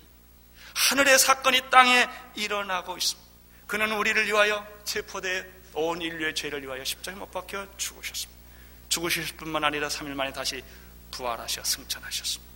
하늘의 0.75 1.19
사건이 1.19 1.69
땅에 1.69 2.07
일어나고 2.35 2.97
있습니다. 2.97 3.29
그는 3.67 3.91
우리를 3.91 4.27
위하여 4.27 4.65
체포돼 4.85 5.58
온 5.73 6.01
인류의 6.01 6.35
죄를 6.35 6.63
위하여 6.63 6.83
십자가에 6.83 7.19
못 7.19 7.31
박혀 7.31 7.67
죽으셨습니다. 7.77 8.39
죽으실 8.89 9.37
뿐만 9.37 9.63
아니라 9.63 9.87
3일 9.87 10.13
만에 10.13 10.33
다시 10.33 10.63
부활하셔 11.11 11.63
승천하셨습니다. 11.63 12.53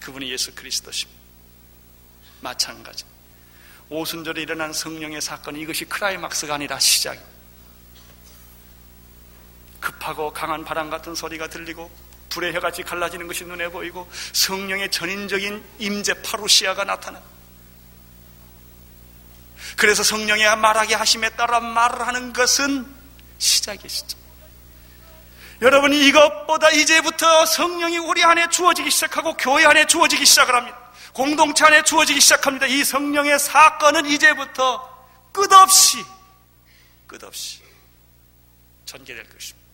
그분이 0.00 0.30
예수 0.30 0.54
그리스도십니다. 0.54 1.20
마찬가지. 2.40 3.04
오순절에 3.88 4.42
일어난 4.42 4.72
성령의 4.72 5.20
사건 5.20 5.56
이것이 5.56 5.84
크라이막스가 5.86 6.54
아니라 6.54 6.78
시작입니다. 6.78 7.32
급하고 9.80 10.32
강한 10.32 10.64
바람 10.64 10.90
같은 10.90 11.14
소리가 11.14 11.48
들리고 11.48 11.90
불의 12.30 12.54
혀같이 12.54 12.82
갈라지는 12.82 13.26
것이 13.26 13.44
눈에 13.44 13.68
보이고 13.68 14.10
성령의 14.32 14.90
전인적인 14.90 15.62
임재 15.78 16.22
파루시아가 16.22 16.84
나타나. 16.84 17.22
그래서 19.76 20.02
성령의 20.02 20.56
말하게 20.56 20.94
하심에 20.94 21.30
따라 21.30 21.60
말을 21.60 22.06
하는 22.06 22.32
것은 22.32 22.86
시작이시죠. 23.38 24.16
여러분이 25.62 26.06
이것보다 26.08 26.70
이제부터 26.70 27.46
성령이 27.46 27.98
우리 27.98 28.24
안에 28.24 28.48
주어지기 28.48 28.90
시작하고 28.90 29.34
교회 29.34 29.64
안에 29.64 29.86
주어지기 29.86 30.26
시작을 30.26 30.54
합니다. 30.54 30.78
공동체 31.12 31.64
안에 31.64 31.84
주어지기 31.84 32.20
시작합니다. 32.20 32.66
이 32.66 32.84
성령의 32.84 33.38
사건은 33.38 34.06
이제부터 34.06 34.92
끝없이 35.32 36.04
끝없이 37.06 37.62
전개될 38.84 39.28
것입니다. 39.30 39.64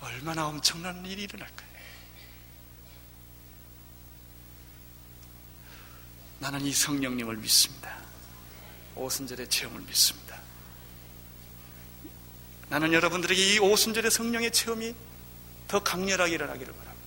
얼마나 0.00 0.46
엄청난 0.46 1.04
일이 1.06 1.22
일어날까요? 1.22 1.69
나는 6.40 6.62
이 6.62 6.72
성령님을 6.72 7.36
믿습니다. 7.36 7.96
오순절의 8.96 9.48
체험을 9.48 9.80
믿습니다. 9.82 10.36
나는 12.68 12.92
여러분들에게 12.92 13.54
이 13.54 13.58
오순절의 13.58 14.10
성령의 14.10 14.50
체험이 14.50 14.94
더 15.68 15.82
강렬하게 15.82 16.34
일어나기를 16.34 16.72
바랍니다. 16.72 17.00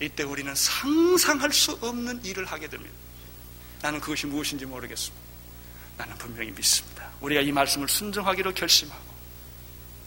이때 0.00 0.22
우리는 0.22 0.54
상상할 0.54 1.52
수 1.52 1.72
없는 1.80 2.24
일을 2.24 2.44
하게 2.46 2.68
됩니다. 2.68 2.94
나는 3.82 4.00
그것이 4.00 4.26
무엇인지 4.26 4.64
모르겠습니다. 4.64 5.26
나는 5.98 6.16
분명히 6.16 6.50
믿습니다. 6.52 7.10
우리가 7.20 7.40
이 7.40 7.50
말씀을 7.50 7.88
순종하기로 7.88 8.54
결심하고 8.54 9.14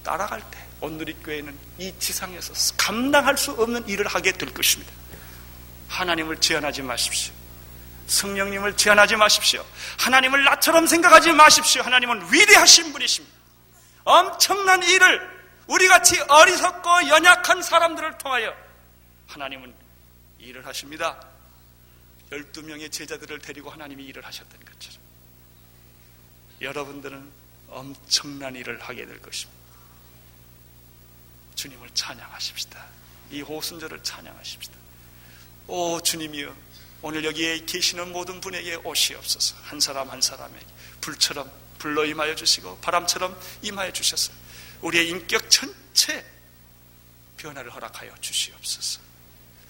따라갈 0.04 0.42
때 0.50 0.66
오늘의 0.82 1.16
교회는 1.24 1.58
이 1.78 1.94
지상에서 2.00 2.54
감당할 2.78 3.38
수 3.38 3.52
없는 3.52 3.88
일을 3.88 4.08
하게 4.08 4.32
될 4.32 4.54
것입니다. 4.54 4.94
하나님을 5.90 6.40
제한하지 6.40 6.84
마십시오. 6.84 7.39
성령님을 8.10 8.76
제한하지 8.76 9.16
마십시오. 9.16 9.66
하나님을 10.00 10.44
나처럼 10.44 10.88
생각하지 10.88 11.32
마십시오. 11.32 11.82
하나님은 11.84 12.34
위대하신 12.34 12.92
분이십니다. 12.92 13.38
엄청난 14.04 14.82
일을 14.84 15.40
우리같이 15.68 16.20
어리석고 16.28 17.08
연약한 17.08 17.62
사람들을 17.62 18.18
통하여 18.18 18.54
하나님은 19.28 19.74
일을 20.40 20.66
하십니다. 20.66 21.24
12명의 22.32 22.92
제자들을 22.92 23.40
데리고 23.40 23.70
하나님이 23.70 24.04
일을 24.06 24.26
하셨던 24.26 24.60
것처럼 24.66 25.00
여러분들은 26.62 27.32
엄청난 27.70 28.56
일을 28.56 28.82
하게 28.82 29.06
될 29.06 29.22
것입니다. 29.22 29.60
주님을 31.56 31.90
찬양하십시다. 31.94 32.86
이 33.32 33.42
호순절을 33.42 34.02
찬양하십시다. 34.02 34.76
오 35.68 36.02
주님이여 36.02 36.56
오늘 37.02 37.24
여기에 37.24 37.66
계시는 37.66 38.12
모든 38.12 38.42
분에게 38.42 38.76
오시옵소서. 38.84 39.56
한 39.64 39.80
사람 39.80 40.10
한 40.10 40.22
사람에게 40.22 40.66
불처럼 41.02 41.50
불러 41.78 42.06
임하여 42.06 42.36
주시고 42.36 42.80
바람처럼 42.80 43.40
임하여 43.62 43.92
주셔서 43.94 44.34
우리의 44.82 45.10
인격 45.10 45.50
전체 45.50 46.26
변화를 47.38 47.74
허락하여 47.74 48.14
주시옵소서. 48.20 49.00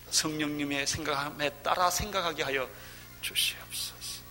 성령님의 0.09 0.88
생각함에 0.88 1.49
따라 1.61 1.89
생각하게 1.91 2.43
하여 2.43 2.67
주시옵소서. 3.21 4.21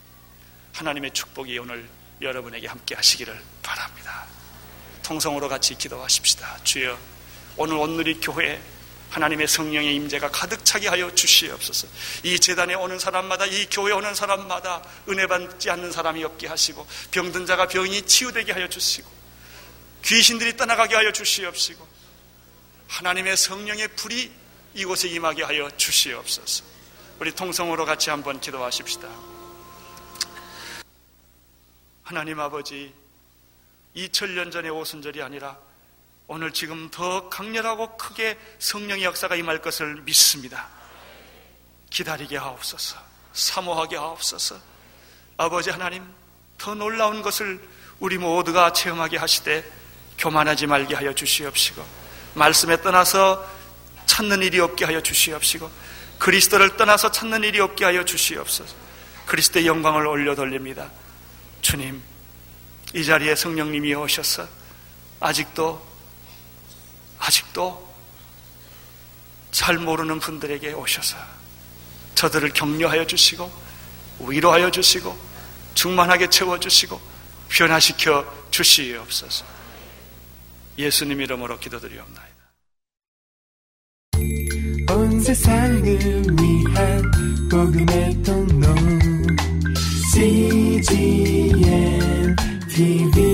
하나님의 0.75 1.13
축복이 1.13 1.57
오늘 1.59 1.89
여러분에게 2.21 2.67
함께 2.67 2.97
하시기를 2.97 3.41
바랍니다. 3.63 4.27
통성으로 5.05 5.49
같이 5.49 5.77
기도하십시다. 5.77 6.65
주여 6.65 6.99
오늘 7.57 7.77
오늘이 7.77 8.21
교회에 8.21 8.61
하나님의 9.11 9.49
성령의 9.49 9.95
임재가 9.97 10.31
가득 10.31 10.65
차게 10.65 10.89
하여 10.89 11.15
주시옵소서. 11.15 11.89
이 12.25 12.39
재단에 12.39 12.75
오는 12.75 12.99
사람마다 12.99 13.47
이 13.47 13.67
교회에 13.71 13.95
오는 13.95 14.15
사람마다 14.15 14.83
은혜 15.09 15.27
받지 15.27 15.71
않는 15.71 15.93
사람이 15.93 16.23
없게 16.25 16.47
하시고 16.47 16.87
병든 17.11 17.47
자가 17.47 17.69
병이 17.69 18.03
치유되게 18.03 18.53
하여 18.53 18.69
주시고 18.69 19.11
귀신들이 20.05 20.57
떠나가게 20.57 20.95
하여 20.95 21.11
주시옵시고 21.13 21.87
하나님의 22.89 23.37
성령의 23.37 23.89
불이 23.89 24.31
이곳에 24.75 25.09
임하게 25.09 25.43
하여 25.43 25.71
주시옵소서. 25.77 26.65
우리 27.19 27.33
통성으로 27.33 27.85
같이 27.85 28.11
한번 28.11 28.41
기도하십시다. 28.41 29.09
하나님 32.05 32.41
아버지 32.41 32.95
2000년 33.97 34.53
전의 34.53 34.71
오순절이 34.71 35.21
아니라 35.23 35.59
오늘 36.31 36.53
지금 36.53 36.91
더 36.91 37.31
강렬하고 37.31 37.97
크게 37.97 38.39
성령의 38.59 39.03
역사가 39.05 39.35
임할 39.35 39.63
것을 39.63 40.03
믿습니다. 40.03 40.69
기다리게 41.89 42.37
하옵소서. 42.37 42.99
사모하게 43.33 43.97
하옵소서. 43.97 44.57
아버지 45.39 45.71
하나님, 45.71 46.05
더 46.59 46.75
놀라운 46.75 47.23
것을 47.23 47.59
우리 47.99 48.19
모두가 48.19 48.75
체험하게 48.75 49.17
하시되 49.17 49.65
교만하지 50.19 50.67
말게 50.67 50.95
하여 50.95 51.15
주시옵시고 51.15 51.83
말씀에 52.35 52.83
떠나서 52.83 53.49
찾는 54.05 54.43
일이 54.43 54.61
없게 54.61 54.85
하여 54.85 55.01
주시옵시고 55.01 55.71
그리스도를 56.19 56.77
떠나서 56.77 57.11
찾는 57.11 57.43
일이 57.43 57.59
없게 57.59 57.87
하여 57.87 58.05
주시옵소서. 58.05 58.75
그리스도의 59.25 59.67
영광을 59.67 60.07
올려 60.07 60.35
돌립니다. 60.35 60.91
주님, 61.63 62.03
이 62.95 63.03
자리에 63.03 63.35
성령님이 63.35 63.95
오셔서 63.95 64.47
아직도 65.21 65.88
아직도 67.19 67.89
잘 69.51 69.79
모르는 69.79 70.21
분들에게 70.21 70.73
오셔서 70.73 71.17
저들을 72.15 72.51
격려하여 72.51 73.07
주시고 73.07 73.51
위로하여 74.21 74.71
주시고 74.71 75.17
충만하게 75.75 76.29
채워주시고 76.31 77.01
변화시켜 77.49 78.25
주시옵소서. 78.51 79.45
예수님 80.77 81.21
이름으로 81.21 81.59
기도드리옵나이다. 81.59 82.29
온 84.91 85.21
세상을 85.21 85.83
위한 86.41 87.49
복음의 87.51 88.23
통로 88.23 88.75
CGM 90.13 91.27
TV 92.69 93.28